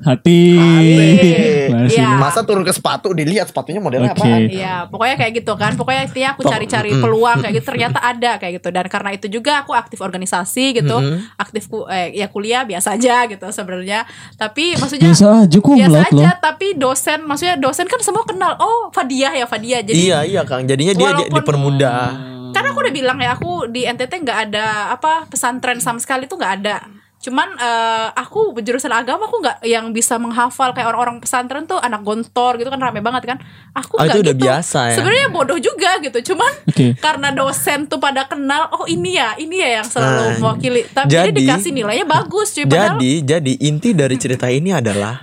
Hati. 0.00 0.54
Masih. 0.56 1.98
Iya. 1.98 2.14
masa 2.16 2.40
turun 2.40 2.62
ke 2.62 2.70
sepatu 2.70 3.10
dilihat 3.10 3.50
sepatunya 3.50 3.78
modelnya 3.78 4.14
Oke. 4.14 4.22
apa? 4.22 4.36
Iya, 4.40 4.74
pokoknya 4.86 5.16
kayak 5.16 5.32
gitu 5.36 5.52
kan. 5.54 5.74
Pokoknya 5.74 6.06
intinya 6.06 6.30
aku 6.32 6.42
cari-cari 6.46 6.90
peluang 6.94 7.38
kayak 7.40 7.54
gitu. 7.56 7.66
Ternyata 7.66 7.98
ada 7.98 8.38
kayak 8.38 8.60
gitu. 8.60 8.68
Dan 8.70 8.86
karena 8.86 9.10
itu 9.10 9.26
juga 9.26 9.60
aku 9.60 9.72
aktif 9.72 9.98
organisasi 9.98 10.64
gitu. 10.74 10.96
Aktif 11.34 11.66
ku, 11.66 11.84
eh, 11.86 12.14
ya 12.14 12.26
kuliah 12.26 12.62
biasa 12.62 12.94
aja 12.94 13.26
gitu 13.26 13.44
sebenarnya. 13.48 14.06
Tapi 14.34 14.76
maksudnya 14.76 15.10
Biasa 15.10 15.26
aja 15.44 15.58
kok 15.58 15.74
biasa 15.74 15.90
belat 15.90 16.10
loh. 16.10 16.22
aja. 16.22 16.30
Tapi 16.38 16.66
dosen, 16.74 17.18
maksudnya 17.24 17.56
dosen 17.56 17.86
kan 17.86 18.00
semua 18.00 18.22
kenal. 18.22 18.54
Oh, 18.56 18.88
Fadiah 18.90 19.32
ya 19.32 19.44
Fadiah. 19.44 19.80
Jadi 19.80 19.98
Iya 20.06 20.18
iya 20.22 20.42
Kang. 20.44 20.64
Jadinya 20.64 20.92
dia, 20.92 21.10
dia 21.10 21.26
Walaupun- 21.26 21.36
dipermudah. 21.36 22.02
karena 22.50 22.68
aku 22.68 22.80
udah 22.80 22.90
bilang 22.92 23.14
ya 23.16 23.30
aku 23.32 23.70
di 23.70 23.86
NTT 23.86 24.12
nggak 24.20 24.38
ada 24.48 24.66
apa 24.90 25.22
pesantren 25.24 25.78
sama 25.78 25.98
sekali 25.98 26.26
tuh 26.26 26.34
nggak 26.34 26.54
ada 26.60 26.82
cuman 27.20 27.52
eh, 27.54 28.08
aku 28.14 28.56
jurusan 28.58 28.88
agama 28.90 29.24
aku 29.24 29.38
nggak 29.38 29.60
yang 29.62 29.88
bisa 29.90 30.16
menghafal 30.16 30.72
kayak 30.72 30.88
orang-orang 30.88 31.20
pesantren 31.20 31.64
tuh 31.64 31.76
anak 31.76 32.00
gontor 32.00 32.56
gitu 32.56 32.66
kan 32.66 32.80
rame 32.80 32.98
banget 32.98 33.22
kan 33.26 33.38
aku 33.70 33.94
Ah, 33.94 34.04
nggak 34.04 34.08
itu 34.10 34.20
udah 34.22 34.34
gitu 34.34 34.42
biasa 34.42 34.80
ya? 34.82 34.94
sebenarnya 34.96 35.28
bodoh 35.28 35.58
juga 35.58 36.00
gitu 36.00 36.32
cuman 36.32 36.52
Oke. 36.64 36.96
karena 36.96 37.28
dosen 37.30 37.84
tuh 37.84 37.96
pada 37.96 38.24
kenal 38.24 38.72
oh 38.72 38.84
ini 38.86 39.14
ya 39.14 39.36
ini 39.36 39.60
ya 39.60 39.78
yang 39.78 39.86
selalu 39.86 40.08
Nah, 40.10 40.32
mewakili 40.38 40.80
tapi 40.86 41.06
dia 41.06 41.22
jadi- 41.22 41.36
dikasih 41.36 41.70
nilainya 41.70 42.06
bagus 42.06 42.48
cuy 42.50 42.64
padahal 42.64 42.96
Jadi 42.96 43.12
jadi 43.22 43.52
inti 43.62 43.90
dari 43.92 44.16
cerita 44.16 44.48
ini 44.48 44.72
adalah 44.72 45.20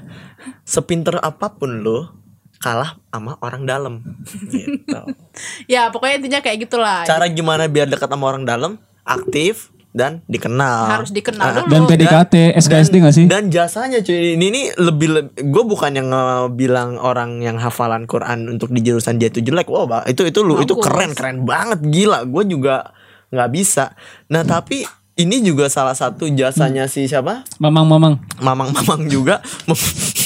sepinter 0.63 1.18
apa 1.18 1.50
pun 1.51 1.82
lo 1.82 2.13
kalah 2.58 2.98
sama 3.08 3.38
orang 3.39 3.63
dalam. 3.63 3.94
Gitu. 4.25 4.86
ya 5.74 5.89
pokoknya 5.89 6.16
intinya 6.16 6.39
kayak 6.39 6.58
gitulah 6.60 7.01
Cara 7.04 7.25
gimana 7.27 7.66
biar 7.66 7.86
dekat 7.86 8.06
sama 8.06 8.25
orang 8.27 8.44
dalam? 8.44 8.77
Aktif 9.04 9.70
dan 9.98 10.22
dikenal. 10.30 11.01
harus 11.01 11.10
dikenal 11.10 11.42
Ah, 11.42 11.54
dulu 11.66 11.74
Dan 11.74 11.82
PDKT, 11.89 12.54
SKSD 12.62 12.96
gak 13.01 13.16
sih? 13.18 13.25
Dan 13.25 13.50
jasanya 13.50 14.06
cuy 14.06 14.38
ini 14.38 14.46
ini 14.54 14.62
lebih, 14.77 15.34
gue 15.34 15.63
bukan 15.66 15.92
yang 15.98 16.10
bilang 16.54 17.01
orang 17.01 17.42
yang 17.42 17.58
hafalan 17.58 18.06
Quran 18.06 18.46
untuk 18.46 18.70
di 18.70 18.86
jurusan 18.86 19.18
dia 19.18 19.34
itu 19.34 19.42
jelek. 19.42 19.66
Wow, 19.66 19.89
itu 20.06 20.22
itu 20.30 20.39
lu 20.46 20.62
itu 20.62 20.77
keren 20.77 21.18
keren 21.18 21.44
banget 21.50 21.82
gila. 21.82 22.30
Gue 22.30 22.46
juga 22.46 22.94
nggak 23.34 23.50
bisa. 23.50 23.98
Nah 24.30 24.46
tapi 24.46 24.86
ini 25.18 25.42
juga 25.42 25.66
salah 25.68 25.92
satu 25.92 26.30
jasanya 26.30 26.86
si 26.86 27.04
siapa 27.04 27.42
Mamang 27.58 27.86
mamang. 27.86 28.14
mamang-mamang 28.38 29.06
juga 29.08 29.42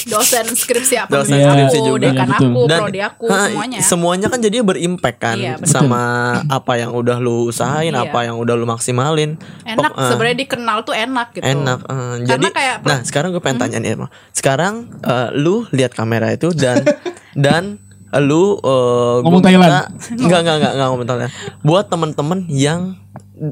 dosen 0.04 0.44
skripsi 0.46 0.94
apa 0.98 1.08
Dosen 1.14 1.38
aku, 1.38 1.48
skripsi 1.48 1.78
juga. 1.80 1.98
dekan 2.04 2.28
Iya, 2.28 2.36
aku, 2.38 2.60
dan 2.66 2.78
prodi 2.78 3.00
aku, 3.00 3.24
ha, 3.26 3.38
semuanya. 3.46 3.78
semuanya 3.80 4.26
kan 4.28 4.38
jadinya 4.38 4.64
berimpact 4.66 5.18
kan 5.18 5.36
Iya, 5.36 5.56
betul. 5.56 5.72
sama 5.72 6.02
apa 6.46 6.72
yang 6.76 6.92
udah 6.92 7.16
lu 7.16 7.48
usahain 7.48 7.88
Iya. 7.90 8.04
apa 8.04 8.18
yang 8.22 8.36
udah 8.36 8.52
lu 8.52 8.64
maksimalin 8.64 9.40
Enak 9.64 9.80
Pok- 9.82 9.96
eh, 9.96 10.08
sebenarnya 10.08 10.38
dikenal 10.38 10.78
tuh 10.82 10.94
enak 10.94 11.28
gitu. 11.32 11.42
enak 11.42 11.78
Karena 11.82 12.22
jadi 12.22 12.46
kayak 12.50 12.76
nah 12.82 12.98
sekarang 13.00 13.28
gue 13.30 13.40
pengen 13.40 13.58
tanya 13.58 13.78
nih 13.78 13.90
emang 13.94 14.10
sekarang 14.32 14.74
eh, 15.00 15.28
lu 15.34 15.64
lihat 15.70 15.92
kamera 15.92 16.28
itu 16.30 16.52
dan 16.52 16.84
dan 17.34 17.80
lu 18.14 18.60
gua 18.60 19.24
Ngomong 19.24 19.40
Thailand. 19.40 19.88
enggak 20.12 20.38
enggak 20.38 20.56
enggak 20.60 20.72
enggak 20.76 20.86
ngomong 20.86 21.06
Thailand 21.08 21.32
buat 21.62 21.88
temen-temen 21.88 22.38
yang 22.46 23.00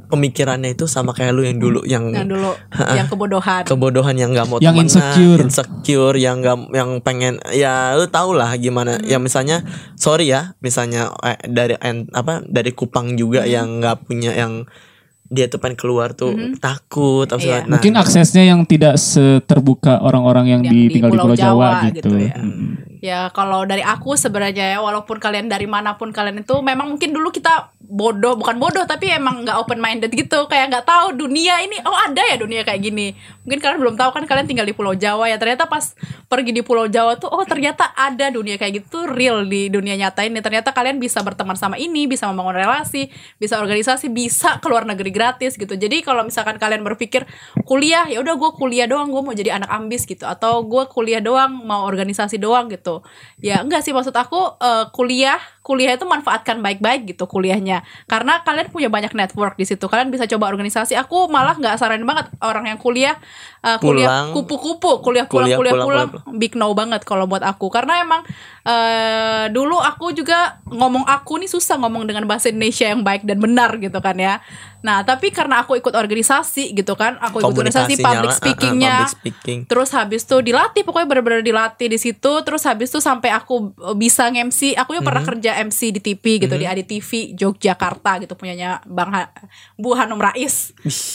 pemikirannya 0.06 0.70
itu 0.70 0.86
sama 0.86 1.10
kayak 1.10 1.32
lu 1.32 1.42
yang 1.42 1.58
dulu 1.58 1.82
yang 1.82 2.08
yang 2.08 2.26
dulu 2.26 2.54
yang 2.98 3.06
kebodohan. 3.06 3.62
kebodohan 3.64 4.14
yang 4.14 4.30
nggak 4.30 4.46
mau 4.46 4.56
Yang 4.56 4.74
temenan, 4.76 4.86
insecure. 4.86 5.38
insecure 5.42 6.16
yang 6.16 6.38
nggak 6.38 6.56
yang 6.70 6.90
pengen 7.00 7.34
ya 7.50 7.92
lu 7.92 8.06
tau 8.06 8.30
lah 8.30 8.54
gimana 8.54 8.92
Hmm. 8.92 9.04
ya 9.04 9.18
misalnya 9.18 9.66
sorry 9.94 10.28
ya 10.28 10.54
misalnya 10.58 11.10
eh, 11.20 11.38
dari 11.44 11.74
en- 11.76 12.06
apa 12.10 12.40
dari 12.42 12.70
Kupang 12.70 13.14
juga 13.14 13.42
Hmm. 13.42 13.50
yang 13.50 13.68
nggak 13.78 13.96
punya 14.04 14.30
yang 14.32 14.64
dia 15.26 15.46
tuh 15.46 15.58
pengen 15.58 15.78
keluar 15.78 16.10
tuh 16.10 16.34
takut 16.58 17.22
atau 17.22 17.38
Iya. 17.38 17.62
nah, 17.62 17.78
Mungkin 17.78 17.94
aksesnya 17.94 18.42
yang 18.44 18.66
tidak 18.66 18.98
seterbuka 18.98 19.98
orang-orang 19.98 20.50
yang, 20.50 20.62
Yang 20.62 20.72
di, 20.72 20.80
di 20.80 20.92
tinggal 20.92 21.10
di 21.10 21.18
Pulau 21.18 21.36
Jawa, 21.38 21.46
Jawa 21.46 21.70
gitu. 21.86 22.10
gitu 22.10 22.10
ya. 22.18 22.34
Mm. 22.34 22.70
Ya 23.00 23.20
kalau 23.30 23.62
dari 23.62 23.80
aku 23.80 24.12
sebenarnya 24.12 24.74
ya 24.74 24.78
walaupun 24.78 25.16
kalian 25.16 25.46
dari 25.46 25.64
mana 25.64 25.94
pun 25.94 26.10
kalian 26.10 26.42
itu 26.42 26.52
memang 26.60 26.90
mungkin 26.90 27.10
dulu 27.10 27.30
kita 27.30 27.70
bodoh 27.90 28.38
bukan 28.38 28.62
bodoh 28.62 28.86
tapi 28.86 29.10
emang 29.10 29.42
nggak 29.42 29.58
open 29.58 29.82
minded 29.82 30.14
gitu. 30.14 30.46
Kayak 30.46 30.70
nggak 30.70 30.86
tahu 30.86 31.18
dunia 31.18 31.58
ini 31.66 31.76
oh 31.82 31.92
ada 31.92 32.22
ya 32.22 32.38
dunia 32.38 32.62
kayak 32.62 32.80
gini. 32.80 33.12
Mungkin 33.42 33.58
kalian 33.58 33.78
belum 33.82 33.96
tahu 33.98 34.10
kan 34.14 34.24
kalian 34.30 34.46
tinggal 34.46 34.62
di 34.64 34.72
Pulau 34.72 34.94
Jawa 34.94 35.26
ya. 35.26 35.36
Ternyata 35.36 35.66
pas 35.66 35.92
pergi 36.30 36.54
di 36.54 36.62
Pulau 36.62 36.86
Jawa 36.86 37.18
tuh 37.18 37.26
oh 37.26 37.42
ternyata 37.42 37.90
ada 37.98 38.30
dunia 38.30 38.54
kayak 38.54 38.86
gitu 38.86 39.10
real 39.10 39.42
di 39.44 39.66
dunia 39.66 39.98
nyata 39.98 40.22
ini. 40.22 40.38
Ternyata 40.38 40.70
kalian 40.70 41.02
bisa 41.02 41.18
berteman 41.26 41.58
sama 41.58 41.74
ini 41.76 42.06
bisa 42.06 42.30
membangun 42.30 42.54
relasi 42.54 43.10
bisa 43.42 43.58
organisasi 43.58 44.06
bisa 44.08 44.62
keluar 44.62 44.86
negeri 44.86 45.10
gratis 45.10 45.58
gitu. 45.58 45.74
Jadi 45.74 46.06
kalau 46.06 46.22
misalkan 46.22 46.56
kalian 46.62 46.86
berpikir 46.86 47.26
kuliah 47.66 48.06
ya 48.06 48.22
udah 48.22 48.38
gue 48.38 48.50
kuliah 48.54 48.86
doang 48.86 49.10
gue 49.10 49.20
mau 49.20 49.34
jadi 49.34 49.58
anak 49.58 49.70
ambis 49.74 50.06
gitu. 50.06 50.22
Atau 50.30 50.62
gue 50.70 50.86
kuliah 50.86 51.18
doang 51.18 51.66
mau 51.66 51.82
organisasi 51.90 52.38
doang 52.38 52.70
gitu. 52.70 53.02
Ya 53.42 53.58
enggak 53.60 53.82
sih 53.82 53.90
maksud 53.90 54.14
aku 54.14 54.56
eh, 54.62 54.86
kuliah 54.94 55.42
kuliah 55.60 55.92
itu 55.92 56.02
manfaatkan 56.02 56.58
baik-baik 56.58 57.04
gitu 57.06 57.24
kuliahnya. 57.24 57.84
Karena 58.04 58.40
kalian 58.40 58.72
punya 58.72 58.88
banyak 58.88 59.12
network 59.12 59.54
di 59.54 59.64
situ. 59.64 59.84
Kalian 59.86 60.08
bisa 60.08 60.24
coba 60.24 60.48
organisasi. 60.48 60.96
Aku 60.96 61.28
malah 61.28 61.52
nggak 61.54 61.76
saranin 61.76 62.02
banget 62.02 62.32
orang 62.40 62.64
yang 62.66 62.80
kuliah 62.80 63.20
eh, 63.60 63.76
kuliah 63.76 64.08
Pulang. 64.08 64.26
kupu-kupu. 64.34 65.04
Kuliah 65.04 65.28
pulang 65.28 65.52
Kuliah, 65.52 65.58
kuliah, 65.60 65.72
pulang, 65.84 66.08
pulang, 66.10 66.38
big 66.40 66.56
no 66.56 66.72
banget 66.72 67.04
kalau 67.04 67.28
buat 67.28 67.44
aku. 67.44 67.68
Karena 67.68 68.00
emang 68.00 68.24
eh 68.60 69.48
dulu 69.48 69.76
aku 69.76 70.12
juga 70.12 70.60
ngomong 70.64 71.04
aku 71.04 71.40
nih 71.40 71.48
susah 71.48 71.76
ngomong 71.76 72.04
dengan 72.04 72.24
bahasa 72.24 72.48
Indonesia 72.48 72.86
yang 72.86 73.00
baik 73.00 73.24
dan 73.24 73.36
benar 73.36 73.76
gitu 73.76 73.96
kan 73.98 74.16
ya. 74.16 74.40
Nah 74.80 75.00
tapi 75.02 75.28
karena 75.28 75.60
aku 75.60 75.76
ikut 75.76 75.92
organisasi 75.92 76.72
gitu 76.72 76.92
kan 76.94 77.20
aku 77.20 77.40
ikut 77.40 77.52
organisasi 77.52 78.00
public 78.00 78.32
eh, 78.32 78.36
speakingnya 78.36 78.94
public 78.96 79.12
speaking. 79.12 79.58
terus 79.64 79.92
habis 79.92 80.24
tuh 80.24 80.40
dilatih 80.40 80.84
pokoknya 80.84 81.04
bener-bener 81.04 81.42
dilatih 81.42 81.88
di 81.88 81.98
situ 82.00 82.32
terus 82.40 82.64
habis 82.64 82.88
tuh 82.88 83.00
sampai 83.00 83.28
aku 83.28 83.72
bisa 83.94 84.28
nge-MC 84.28 84.72
aku 84.74 84.96
yang 84.96 85.04
Mhm. 85.04 85.08
pernah 85.08 85.24
kerja 85.26 85.49
MC 85.56 85.90
di 85.90 86.00
TV 86.00 86.24
gitu 86.38 86.54
di 86.54 86.66
Adi 86.66 86.82
TV 86.82 87.34
Yogyakarta 87.34 88.22
gitu 88.22 88.34
punyanya 88.34 88.78
Bang 88.86 89.10
ha 89.10 89.30
Bu 89.74 89.92
Hanum 89.92 90.16
Rais 90.16 90.72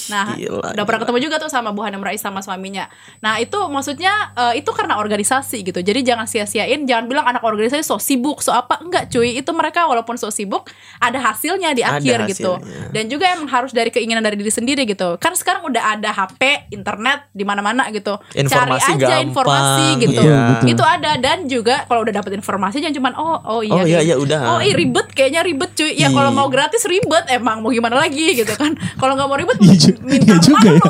Nah, 0.08 0.36
gila, 0.36 0.72
udah 0.74 0.84
pernah 0.84 1.00
gila. 1.02 1.06
ketemu 1.08 1.20
juga 1.22 1.36
tuh 1.38 1.50
sama 1.50 1.70
Bu 1.72 1.82
Hanum 1.82 2.00
Rais 2.00 2.20
sama 2.20 2.40
suaminya. 2.40 2.86
Nah, 3.20 3.38
itu 3.38 3.58
maksudnya 3.66 4.14
eh, 4.34 4.62
itu 4.62 4.70
karena 4.72 4.98
organisasi 4.98 5.66
gitu. 5.66 5.80
Jadi 5.82 6.06
jangan 6.06 6.26
sia-siain, 6.26 6.86
jangan 6.86 7.06
bilang 7.06 7.26
anak 7.26 7.42
organisasi 7.42 7.82
so 7.82 7.98
sibuk, 7.98 8.40
so 8.40 8.52
apa. 8.52 8.78
Enggak, 8.80 9.10
cuy. 9.10 9.38
Itu 9.38 9.52
mereka 9.52 9.86
walaupun 9.86 10.16
so 10.16 10.30
sibuk, 10.30 10.70
ada 11.00 11.18
hasilnya 11.18 11.74
di 11.74 11.82
Ada 11.82 11.98
akhir 12.00 12.18
gitu. 12.30 12.54
hasilnya. 12.62 12.94
Dan 12.94 13.04
juga 13.10 13.26
emang 13.34 13.50
harus 13.50 13.72
dari 13.74 13.90
keinginan 13.90 14.22
dari 14.22 14.38
diri 14.38 14.54
sendiri 14.54 14.86
gitu. 14.86 15.18
Kan 15.18 15.34
sekarang 15.34 15.66
udah 15.66 15.98
ada 15.98 16.10
HP, 16.14 16.70
internet 16.72 17.30
di 17.34 17.44
mana-mana 17.44 17.90
gitu. 17.90 18.16
Informasi 18.34 18.94
Cari 18.94 19.02
aja 19.02 19.06
gampang, 19.18 19.26
informasi 19.30 19.86
gitu. 20.02 20.22
iya. 20.22 20.42
Betul. 20.56 20.68
Itu 20.78 20.84
ada 20.86 21.12
dan 21.18 21.38
juga 21.46 21.76
kalau 21.86 22.06
udah 22.06 22.14
dapat 22.16 22.32
informasi 22.38 22.78
jangan 22.82 22.96
cuman 22.96 23.14
oh 23.18 23.38
oh 23.42 23.62
iya 23.62 23.74
Oh, 23.76 23.84
iya, 23.84 24.00
iya, 24.02 24.16
udah. 24.26 24.40
Oh, 24.48 24.60
iya 24.60 24.74
ribet 24.74 25.08
kayaknya 25.10 25.42
ribet 25.42 25.72
cuy. 25.72 25.94
Ya 25.94 26.10
kalau 26.10 26.30
Iya. 26.30 26.38
mau 26.38 26.48
gratis 26.48 26.84
ribet 26.84 27.26
emang 27.30 27.62
mau 27.62 27.70
gimana 27.70 27.96
lagi 27.98 28.36
gitu 28.36 28.54
kan. 28.54 28.74
Kalau 28.96 29.14
nggak 29.14 29.28
mau 29.28 29.38
ribet 29.38 29.58
Iya 29.58 29.94
minta 30.00 30.26
iya 30.28 30.38
juga 30.40 30.70
ya. 30.70 30.82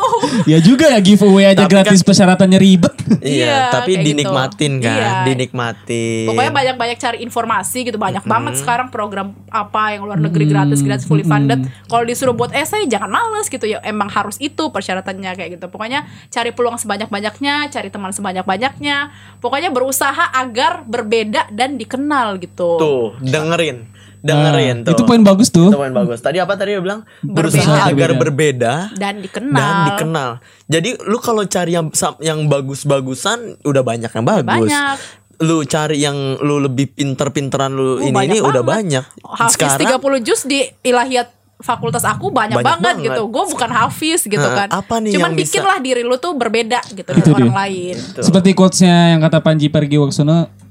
Ya 0.46 0.60
juga 0.60 0.86
ya 0.88 1.00
giveaway 1.00 1.46
aja 1.48 1.64
Tapi 1.64 1.72
gratis 1.72 2.02
persyaratannya 2.02 2.58
ribet. 2.58 2.94
Iya, 3.22 3.46
Iya, 3.46 3.58
tapi 3.70 3.92
gitu. 3.94 4.06
dinikmatin 4.08 4.74
kan, 4.80 4.98
Iya. 4.98 5.12
dinikmatin. 5.26 6.26
Pokoknya 6.26 6.52
banyak-banyak 6.52 6.98
cari 6.98 7.18
informasi 7.22 7.80
gitu 7.84 7.98
Banyak 7.98 8.24
banget 8.24 8.54
sekarang 8.58 8.90
program 8.90 9.34
apa 9.48 9.94
yang 9.94 10.06
luar 10.06 10.18
negeri 10.18 10.46
gratis 10.46 10.80
Gratis 10.80 11.04
fully 11.04 11.22
funded 11.22 11.60
Kalau 11.86 12.04
disuruh 12.04 12.34
buat 12.34 12.52
esai 12.52 12.86
jangan 12.86 13.08
males 13.08 13.48
gitu 13.48 13.64
ya 13.64 13.82
Emang 13.82 14.08
harus 14.08 14.38
itu 14.38 14.70
persyaratannya 14.70 15.32
kayak 15.34 15.50
gitu 15.54 15.66
Pokoknya 15.68 16.04
cari 16.28 16.52
peluang 16.52 16.78
sebanyak-banyaknya 16.78 17.70
Cari 17.70 17.90
teman 17.90 18.12
sebanyak-banyaknya 18.12 18.98
Pokoknya 19.38 19.70
berusaha 19.70 20.32
agar 20.32 20.84
berbeda 20.84 21.50
dan 21.50 21.76
dikenal 21.76 22.38
gitu 22.38 22.78
Tuh, 22.78 23.08
dengerin. 23.28 23.78
Dengerin 24.20 24.82
Ah, 24.82 24.86
tuh. 24.86 24.92
Itu 24.92 25.04
poin 25.04 25.22
bagus 25.22 25.50
tuh. 25.50 25.70
Itu 25.70 25.78
poin 25.78 25.92
bagus. 25.92 26.18
Tadi 26.18 26.38
apa 26.38 26.54
tadi 26.54 26.74
dia 26.74 26.82
bilang? 26.82 27.06
Berbeda. 27.20 27.62
Berusaha 27.62 27.74
agar 27.86 28.10
Berbeda. 28.12 28.74
berbeda 28.90 28.98
Dan 28.98 29.14
dikenal 29.22 29.54
dan 29.54 29.76
dikenal. 29.88 30.30
Jadi 30.66 30.90
lu 31.06 31.18
kalau 31.20 31.44
cari 31.44 31.72
yang 31.72 31.94
yang 32.20 32.40
bagus-bagusan 32.48 33.62
udah 33.62 33.84
banyak 33.84 34.10
yang 34.10 34.26
bagus. 34.26 34.50
Banyak. 34.66 34.98
Lu 35.38 35.62
cari 35.64 36.00
yang 36.00 36.16
lu 36.40 36.58
lebih 36.60 36.90
pinter-pinteran 36.92 37.70
lu 37.70 37.86
Oh, 37.92 38.02
ini 38.02 38.10
banyak 38.10 38.34
ini 38.34 38.42
udah 38.42 38.64
banyak. 38.64 39.06
Hafiz 39.22 39.54
Sekarang 39.54 39.94
30 39.94 40.18
juz 40.22 40.42
di 40.44 40.64
ilahiyat 40.82 41.30
fakultas 41.58 42.02
aku 42.02 42.30
banyak, 42.30 42.56
Banyak 42.56 42.66
banget, 42.66 42.84
banget. 42.98 43.06
gitu. 43.14 43.22
Gue 43.30 43.46
bukan 43.46 43.70
hafiz 43.70 44.24
gitu 44.24 44.42
Nah, 44.42 44.58
kan. 44.58 44.70
apa 44.74 44.96
nih 44.98 45.16
Cuman 45.16 45.22
yang 45.22 45.34
bisa- 45.36 45.54
bikinlah 45.54 45.78
diri 45.80 46.02
lu 46.02 46.18
tuh 46.18 46.34
berbeda 46.34 46.82
gitu 46.90 47.06
dari 47.06 47.22
orang 47.24 47.46
dia. 47.46 47.60
lain. 47.62 47.96
Tuh. 48.12 48.24
Seperti 48.24 48.50
quotesnya 48.52 49.14
yang 49.14 49.22
kata 49.22 49.40
Panji 49.40 49.70
Pragiwaksono 49.70 50.65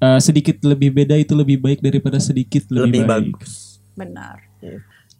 eh, 0.00 0.20
sedikit 0.22 0.62
lebih 0.64 0.90
beda 0.94 1.14
itu 1.18 1.34
lebih 1.34 1.60
baik 1.60 1.78
daripada 1.84 2.18
sedikit 2.18 2.66
lebih, 2.70 2.82
lebih 2.86 3.02
baik. 3.04 3.32
bagus. 3.38 3.52
Benar. 3.94 4.36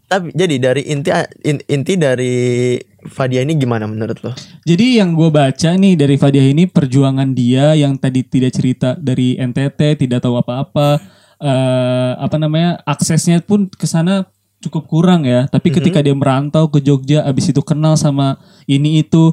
Tapi 0.05 0.37
jadi 0.37 0.55
dari 0.61 0.83
inti 0.85 1.11
in- 1.49 1.65
inti 1.65 1.97
dari 1.97 2.77
Fadia 3.09 3.41
ini 3.41 3.57
gimana 3.57 3.89
menurut 3.89 4.21
lo? 4.21 4.33
Jadi 4.65 5.01
yang 5.01 5.17
gue 5.17 5.29
baca 5.33 5.71
nih 5.77 5.97
dari 5.97 6.17
Fadiah 6.21 6.45
ini 6.45 6.69
perjuangan 6.69 7.33
dia 7.33 7.73
yang 7.77 7.97
tadi 7.97 8.21
tidak 8.25 8.53
cerita 8.53 8.97
dari 8.97 9.37
NTT 9.37 10.05
tidak 10.05 10.21
tahu 10.25 10.37
apa-apa 10.41 11.01
eh, 11.41 12.13
apa 12.21 12.37
namanya 12.37 12.81
aksesnya 12.85 13.41
pun 13.45 13.69
ke 13.69 13.89
sana 13.89 14.29
cukup 14.61 14.89
kurang 14.89 15.25
ya. 15.29 15.49
Tapi 15.49 15.69
ketika 15.73 16.01
dia 16.01 16.17
merantau 16.17 16.69
ke 16.69 16.81
Jogja, 16.81 17.25
abis 17.25 17.53
itu 17.53 17.61
kenal 17.65 17.97
sama 17.97 18.41
ini 18.69 19.05
itu 19.05 19.33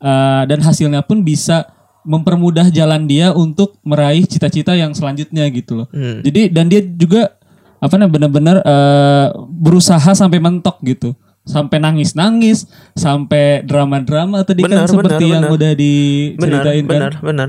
eh, 0.00 0.42
dan 0.48 0.60
hasilnya 0.60 1.04
pun 1.04 1.24
bisa 1.24 1.75
mempermudah 2.06 2.70
jalan 2.70 3.10
dia 3.10 3.34
untuk 3.34 3.76
meraih 3.82 4.22
cita-cita 4.24 4.78
yang 4.78 4.94
selanjutnya 4.94 5.44
gitu 5.50 5.82
loh. 5.82 5.88
Hmm. 5.90 6.22
Jadi 6.22 6.48
dan 6.54 6.70
dia 6.70 6.80
juga 6.80 7.34
apa 7.82 7.98
namanya 7.98 8.12
benar-benar 8.14 8.56
eh, 8.62 9.26
berusaha 9.50 10.14
sampai 10.14 10.38
mentok 10.38 10.78
gitu. 10.86 11.12
Sampai 11.46 11.78
nangis-nangis, 11.78 12.66
sampai 12.92 13.62
drama-drama 13.62 14.42
tadi 14.42 14.60
Benar, 14.60 14.82
kan 14.82 14.90
seperti 14.90 15.14
benar, 15.22 15.30
yang 15.30 15.42
benar. 15.44 15.54
udah 15.54 15.70
Benar, 15.70 15.78
diceritain 15.78 16.64
kan. 16.76 16.90
benar, 16.90 17.12
benar. 17.20 17.48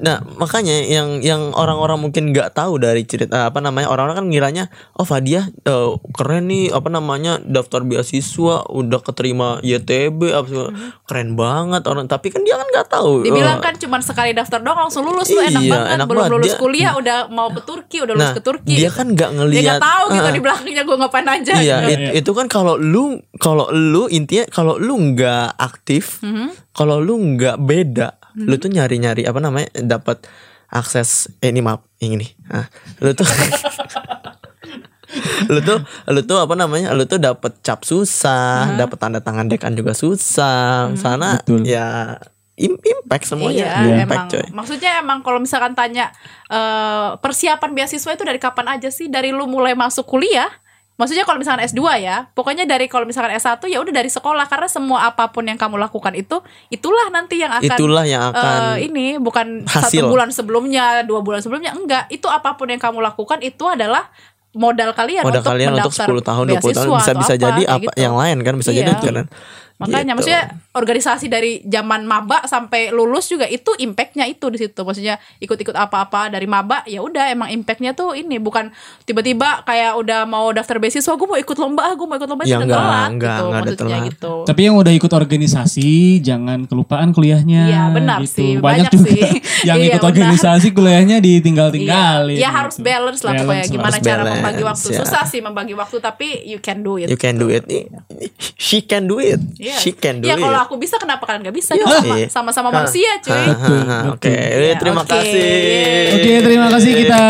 Nah, 0.00 0.16
makanya 0.34 0.72
yang 0.82 1.08
yang 1.20 1.52
orang-orang 1.52 2.00
mungkin 2.00 2.32
nggak 2.32 2.52
tahu 2.52 2.78
dari 2.78 3.04
cerita 3.04 3.44
apa 3.44 3.60
namanya 3.60 3.86
orang-orang 3.86 4.16
kan 4.16 4.26
ngiranya 4.26 4.64
oh 4.92 5.04
Fadia 5.04 5.44
eh, 5.60 5.88
keren 6.10 6.46
nih 6.46 6.72
apa 6.72 6.88
namanya 6.88 7.36
daftar 7.38 7.82
beasiswa 7.82 8.64
udah 8.64 9.00
keterima 9.02 9.60
YTB 9.60 10.20
apa 10.30 10.46
segala- 10.46 10.72
keren 11.04 11.30
banget 11.34 11.82
orang 11.84 12.06
tapi 12.06 12.28
kan 12.28 12.40
dia 12.40 12.56
kan 12.56 12.64
nggak 12.66 12.88
tahu. 12.88 13.22
Dibilang 13.22 13.60
eh, 13.60 13.62
kan 13.62 13.74
cuma 13.76 14.00
sekali 14.00 14.32
daftar 14.32 14.58
doang 14.58 14.80
langsung 14.80 15.04
lulus 15.04 15.28
tuh 15.28 15.42
enak 15.42 15.60
Iya, 15.60 15.70
banget. 15.70 15.92
enak 15.94 16.06
Belum 16.06 16.16
banget. 16.18 16.32
lulus 16.32 16.48
Dia- 16.48 16.58
kuliah 16.58 16.92
udah 16.94 17.18
mau 17.28 17.48
ke 17.50 17.60
Turki, 17.60 18.00
udah 18.00 18.14
lulus 18.14 18.24
Nah, 18.24 18.34
ke 18.34 18.42
Turki. 18.42 18.72
dia 18.74 18.88
kan 18.88 19.06
nggak 19.06 19.28
dia 19.28 19.36
ngelihat 19.36 19.64
nggak 19.68 19.84
tahu 19.84 20.04
gitu 20.10 20.24
Ah, 20.24 20.32
di 20.32 20.40
belakangnya 20.40 20.82
gue 20.82 20.96
ngapain 20.96 21.28
aja. 21.28 21.52
Iya, 21.54 21.76
gitu. 21.82 21.92
it- 21.92 22.14
itu 22.16 22.30
kan 22.32 22.46
kalau 22.46 22.74
lu 22.74 23.20
kalau 23.36 23.66
lu 23.68 24.06
intinya 24.06 24.46
kalau 24.46 24.76
lu 24.76 24.94
nggak 25.12 25.56
aktif, 25.56 26.20
Mhm. 26.20 26.54
kalau 26.70 26.98
lu 26.98 27.14
nggak 27.34 27.58
beda, 27.58 28.08
lu 28.36 28.54
tuh 28.56 28.68
nyari-nyari 28.68 29.22
apa 29.22 29.38
namanya 29.38 29.68
dapat 29.76 30.22
akses 30.68 31.30
eh, 31.38 31.50
ini 31.50 31.58
maaf 31.58 31.82
yang 31.98 32.14
ini. 32.14 32.26
Nah, 32.46 32.66
lu 32.98 33.10
tuh 33.12 33.26
lu 35.52 35.60
tuh 35.60 35.78
lu 36.08 36.20
tuh 36.22 36.38
apa 36.40 36.54
namanya? 36.54 36.90
Lu 36.92 37.04
tuh 37.04 37.18
dapat 37.18 37.60
cap 37.60 37.82
susah, 37.82 38.74
dapat 38.74 38.96
tanda 38.96 39.20
tangan 39.20 39.46
dekan 39.46 39.72
juga 39.72 39.94
susah. 39.94 40.90
Sana 40.94 41.38
Betul. 41.38 41.62
ya 41.62 42.18
im- 42.56 42.80
impact 42.80 43.28
semuanya. 43.28 43.82
Iya, 43.82 44.02
Impact, 44.02 44.10
emang. 44.10 44.26
coy. 44.30 44.46
Maksudnya 44.52 44.90
emang 44.98 45.18
kalau 45.22 45.38
misalkan 45.38 45.74
tanya 45.74 46.10
eh, 46.48 47.08
persiapan 47.18 47.70
beasiswa 47.72 48.10
itu 48.10 48.24
dari 48.24 48.38
kapan 48.38 48.66
aja 48.72 48.88
sih? 48.88 49.06
Dari 49.06 49.30
lu 49.30 49.46
mulai 49.46 49.74
masuk 49.74 50.06
kuliah 50.06 50.50
Maksudnya 50.94 51.26
kalau 51.26 51.42
misalkan 51.42 51.66
S2 51.66 51.82
ya, 51.98 52.30
pokoknya 52.38 52.70
dari 52.70 52.86
kalau 52.86 53.02
misalkan 53.02 53.34
S1 53.34 53.58
ya 53.66 53.82
udah 53.82 53.90
dari 53.90 54.06
sekolah 54.06 54.46
karena 54.46 54.70
semua 54.70 55.10
apa 55.10 55.26
pun 55.34 55.42
yang 55.42 55.58
kamu 55.58 55.74
lakukan 55.74 56.14
itu 56.14 56.38
itulah 56.70 57.10
nanti 57.10 57.42
yang 57.42 57.50
akan 57.50 57.66
Itulah 57.66 58.06
yang 58.06 58.30
akan 58.30 58.78
eh, 58.78 58.86
ini 58.86 59.18
bukan 59.18 59.66
hasil. 59.66 60.06
satu 60.06 60.14
bulan 60.14 60.30
sebelumnya, 60.30 61.02
dua 61.02 61.18
bulan 61.18 61.42
sebelumnya 61.42 61.74
enggak. 61.74 62.06
Itu 62.14 62.30
apa 62.30 62.54
pun 62.54 62.70
yang 62.70 62.78
kamu 62.78 63.02
lakukan 63.02 63.42
itu 63.42 63.66
adalah 63.66 64.06
modal 64.54 64.94
kalian 64.94 65.26
modal 65.26 65.42
untuk 65.42 65.50
kalian 65.50 65.70
untuk 65.74 65.90
mendaftar 65.90 66.06
10 66.14 66.30
tahun 66.30 66.44
20 66.46 66.62
tahun 66.62 66.88
bisa 67.02 67.12
bisa 67.18 67.34
apa, 67.34 67.42
jadi 67.42 67.62
apa 67.66 67.82
gitu. 67.90 67.98
yang 67.98 68.14
lain 68.14 68.36
kan 68.46 68.54
bisa 68.54 68.70
jadi 68.70 68.90
Iya. 68.94 68.98
itu 69.02 69.06
kan. 69.10 69.26
Makanya 69.74 70.06
Gitu. 70.06 70.16
maksudnya 70.16 70.42
organisasi 70.70 71.26
dari 71.26 71.58
zaman 71.60 72.02
maba 72.04 72.42
sampai 72.44 72.88
lulus 72.88 73.26
juga 73.26 73.42
itu 73.44 73.74
impactnya 73.74 74.22
itu 74.24 74.46
di 74.46 74.56
situ. 74.56 74.80
Maksudnya 74.80 75.18
ikut-ikut 75.38 75.72
apa-apa 75.72 76.28
dari 76.28 76.46
maba 76.46 76.82
ya 76.84 76.98
udah 76.98 77.26
emang 77.28 77.50
impactnya 77.50 77.90
tuh 77.90 78.14
ini 78.14 78.38
bukan 78.38 78.70
tiba-tiba 79.02 79.62
kayak 79.62 79.94
udah 79.94 80.24
mau 80.24 80.50
daftar 80.50 80.78
beasiswa 80.78 81.10
gue 81.10 81.26
mau 81.26 81.34
ikut 81.34 81.56
lomba, 81.56 81.90
gue 81.90 82.02
mau 82.02 82.14
ikut 82.14 82.24
lomba 82.24 82.44
Ya, 82.44 82.56
itu 82.56 82.64
enggak, 82.64 82.78
telat 82.78 83.08
enggak, 83.08 83.10
gitu 83.10 83.42
enggak 83.42 83.50
ada 83.50 83.58
maksudnya 83.66 83.82
telat. 83.96 84.08
gitu. 84.08 84.32
Tapi 84.44 84.60
yang 84.62 84.76
udah 84.76 84.92
ikut 84.94 85.12
organisasi 85.12 85.90
jangan 86.20 86.58
kelupaan 86.64 87.08
kuliahnya. 87.10 87.62
Iya, 87.66 87.82
benar 87.90 88.18
gitu. 88.20 88.30
sih, 88.32 88.50
Banyak, 88.54 88.62
banyak 88.62 88.90
juga 88.92 89.06
sih. 89.10 89.30
yang 89.68 89.76
Iya, 89.76 89.86
ikut 89.90 90.00
benar. 90.00 90.10
organisasi 90.12 90.68
kuliahnya 90.70 91.16
ditinggal-tinggalin. 91.18 92.36
Iya, 92.36 92.42
ya 92.42 92.50
harus 92.52 92.76
gitu. 92.76 92.86
balance 92.86 93.20
lah 93.20 93.32
Balance 93.36 93.68
gimana 93.68 93.90
Harus 93.90 94.02
cara 94.02 94.22
balance, 94.22 94.34
membagi 94.38 94.62
waktu. 94.64 94.86
ya. 94.86 94.98
Susah 94.98 95.22
sih 95.24 95.40
membagi 95.40 95.74
waktu 95.74 95.96
tapi 95.98 96.26
you 96.44 96.58
can 96.58 96.80
do 96.80 96.94
it. 96.94 97.08
You 97.08 97.16
can 97.16 97.36
do 97.36 97.48
it. 97.48 97.66
She 98.56 98.78
can 98.80 99.06
do 99.06 99.18
it. 99.18 99.42
Iya. 99.64 99.76
She 99.76 99.90
can 99.92 100.20
do 100.20 100.26
ya 100.26 100.36
it. 100.36 100.42
kalau 100.42 100.60
aku 100.60 100.76
bisa 100.76 101.00
kenapa 101.00 101.24
kalian 101.24 101.40
nggak 101.42 101.56
bisa? 101.56 101.72
Iya. 101.72 101.88
Sama- 101.88 102.04
Iya. 102.14 102.26
sama-sama 102.28 102.68
Hah. 102.68 102.74
manusia 102.78 103.10
cuy. 103.18 103.46
Oke, 104.12 104.28
Iya, 104.28 104.74
terima 104.76 105.00
oke. 105.00 105.08
kasih. 105.08 105.48
Oke, 106.14 106.32
terima 106.42 106.68
kasih 106.68 106.90
kita 106.94 107.22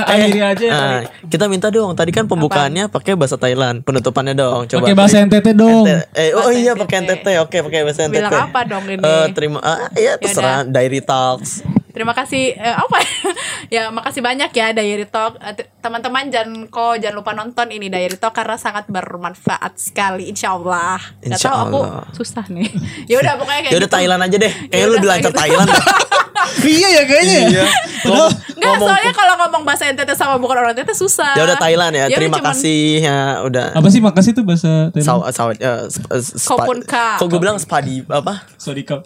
Eh, 0.00 0.12
akhiri 0.14 0.40
aja. 0.40 0.66
ah, 0.70 0.98
kita 1.26 1.44
minta 1.46 1.66
dong. 1.68 1.90
Tadi 1.92 2.10
kan 2.10 2.24
pembukaannya 2.24 2.86
pakai 2.86 3.14
bahasa 3.14 3.34
Thailand, 3.34 3.82
penutupannya 3.82 4.32
dong. 4.32 4.64
Coba. 4.64 4.78
Pakai 4.80 4.94
bahasa 4.94 5.16
NTT 5.18 5.50
dong. 5.52 5.84
Eh, 6.14 6.30
oh 6.32 6.48
iya 6.48 6.72
NTT. 6.72 6.80
pakai 6.80 6.96
NTT. 7.02 7.26
Oke, 7.40 7.56
pakai 7.60 7.80
bahasa 7.82 8.06
NTT. 8.06 8.22
Bilang 8.22 8.46
apa 8.46 8.60
dong 8.62 8.84
ini? 8.86 9.02
Eh, 9.02 9.26
terima 9.32 9.58
ah, 9.58 9.90
iya 9.92 10.14
terserah 10.14 10.62
Diary 10.62 11.02
Talks. 11.02 11.66
Terima 11.90 12.10
kasih 12.10 12.52
eh, 12.52 12.72
apa 12.72 12.98
ya 13.74 13.88
makasih 13.88 14.20
banyak 14.20 14.50
ya 14.50 14.70
Diary 14.70 15.04
Talk 15.04 15.36
Eh, 15.38 15.52
teman-teman 15.78 16.28
jangan 16.28 16.66
kok 16.66 16.96
jangan 16.96 17.16
lupa 17.16 17.32
nonton 17.32 17.66
ini 17.68 17.86
Diary 17.86 18.14
Talk 18.14 18.32
karena 18.32 18.54
sangat 18.54 18.86
bermanfaat 18.86 19.74
sekali 19.74 20.26
Insya 20.26 20.52
Allah. 20.52 20.98
Gak 21.18 21.36
Insya 21.36 21.50
tahu 21.50 21.60
aku 21.60 21.80
susah 22.14 22.44
nih. 22.46 22.68
ya 23.10 23.18
udah 23.18 23.34
pokoknya 23.36 23.60
kayak 23.62 23.72
Ya 23.72 23.78
udah 23.78 23.86
gitu. 23.86 23.96
Thailand 23.96 24.20
aja 24.22 24.36
deh. 24.38 24.52
Kayaknya 24.64 24.78
lu 24.78 24.86
udah, 24.86 24.94
lebih 24.96 25.08
lancar 25.10 25.32
Thailand. 25.32 25.68
Thailand. 25.68 26.08
Iya 26.60 26.88
ya 26.90 27.02
kayaknya. 27.04 27.36
ya. 27.36 27.46
Iya. 27.46 27.64
Nggak, 28.00 28.30
ngomong- 28.58 28.80
soalnya 28.82 29.12
kalau 29.12 29.34
ngomong 29.38 29.62
bahasa 29.62 29.86
NTT 29.86 30.10
sama 30.12 30.34
bukan 30.36 30.56
orang 30.56 30.72
NTT 30.72 30.92
susah. 30.94 31.36
Ya 31.36 31.44
udah 31.44 31.56
Thailand 31.56 31.92
ya. 31.94 32.04
udah 32.06 32.16
Terima 32.16 32.36
cuman- 32.36 32.48
kasih 32.50 32.82
ya 32.98 33.18
udah. 33.40 33.66
Apa 33.70 33.88
sih 33.88 34.00
makasih 34.00 34.30
tuh 34.32 34.42
bahasa 34.42 34.88
Thailand? 34.90 35.06
Saw, 35.06 35.30
sawit 35.30 35.58
eh, 35.58 35.86
sp- 35.86 36.08
eh, 36.08 36.20
spa- 36.20 36.58
Kopun 36.58 36.78
ka. 36.82 37.16
Kok 37.16 37.26
gue 37.28 37.38
bilang 37.38 37.56
spadi 37.56 38.02
apa? 38.02 38.44
Sorry 38.56 38.82
kap. 38.82 39.04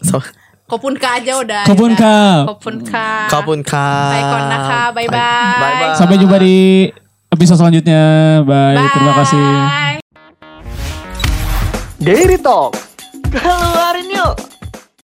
Saw- 0.64 0.70
Kopun 0.70 0.96
ka 0.96 1.20
aja 1.20 1.32
udah. 1.38 1.62
Kopun 1.68 1.92
ya 1.92 1.96
udah. 2.00 2.24
ka. 2.40 2.48
Kopun 2.48 2.76
ka. 2.82 3.08
Kapun 3.28 3.60
ka. 3.60 3.86
Baikon 4.10 4.42
naka. 4.48 4.80
Bye 4.90 5.08
bye. 5.12 5.60
Bye 5.60 5.74
bye. 5.76 5.94
Sampai 5.94 6.16
jumpa 6.16 6.40
di 6.40 6.88
episode 7.28 7.58
selanjutnya. 7.60 8.02
Bye. 8.42 8.72
Bye. 8.74 8.88
Terima 8.90 9.12
kasih. 9.14 9.44
Dairy 12.00 12.38
Talk. 12.40 12.80
Keluarin 13.28 14.08
yuk. 14.08 14.53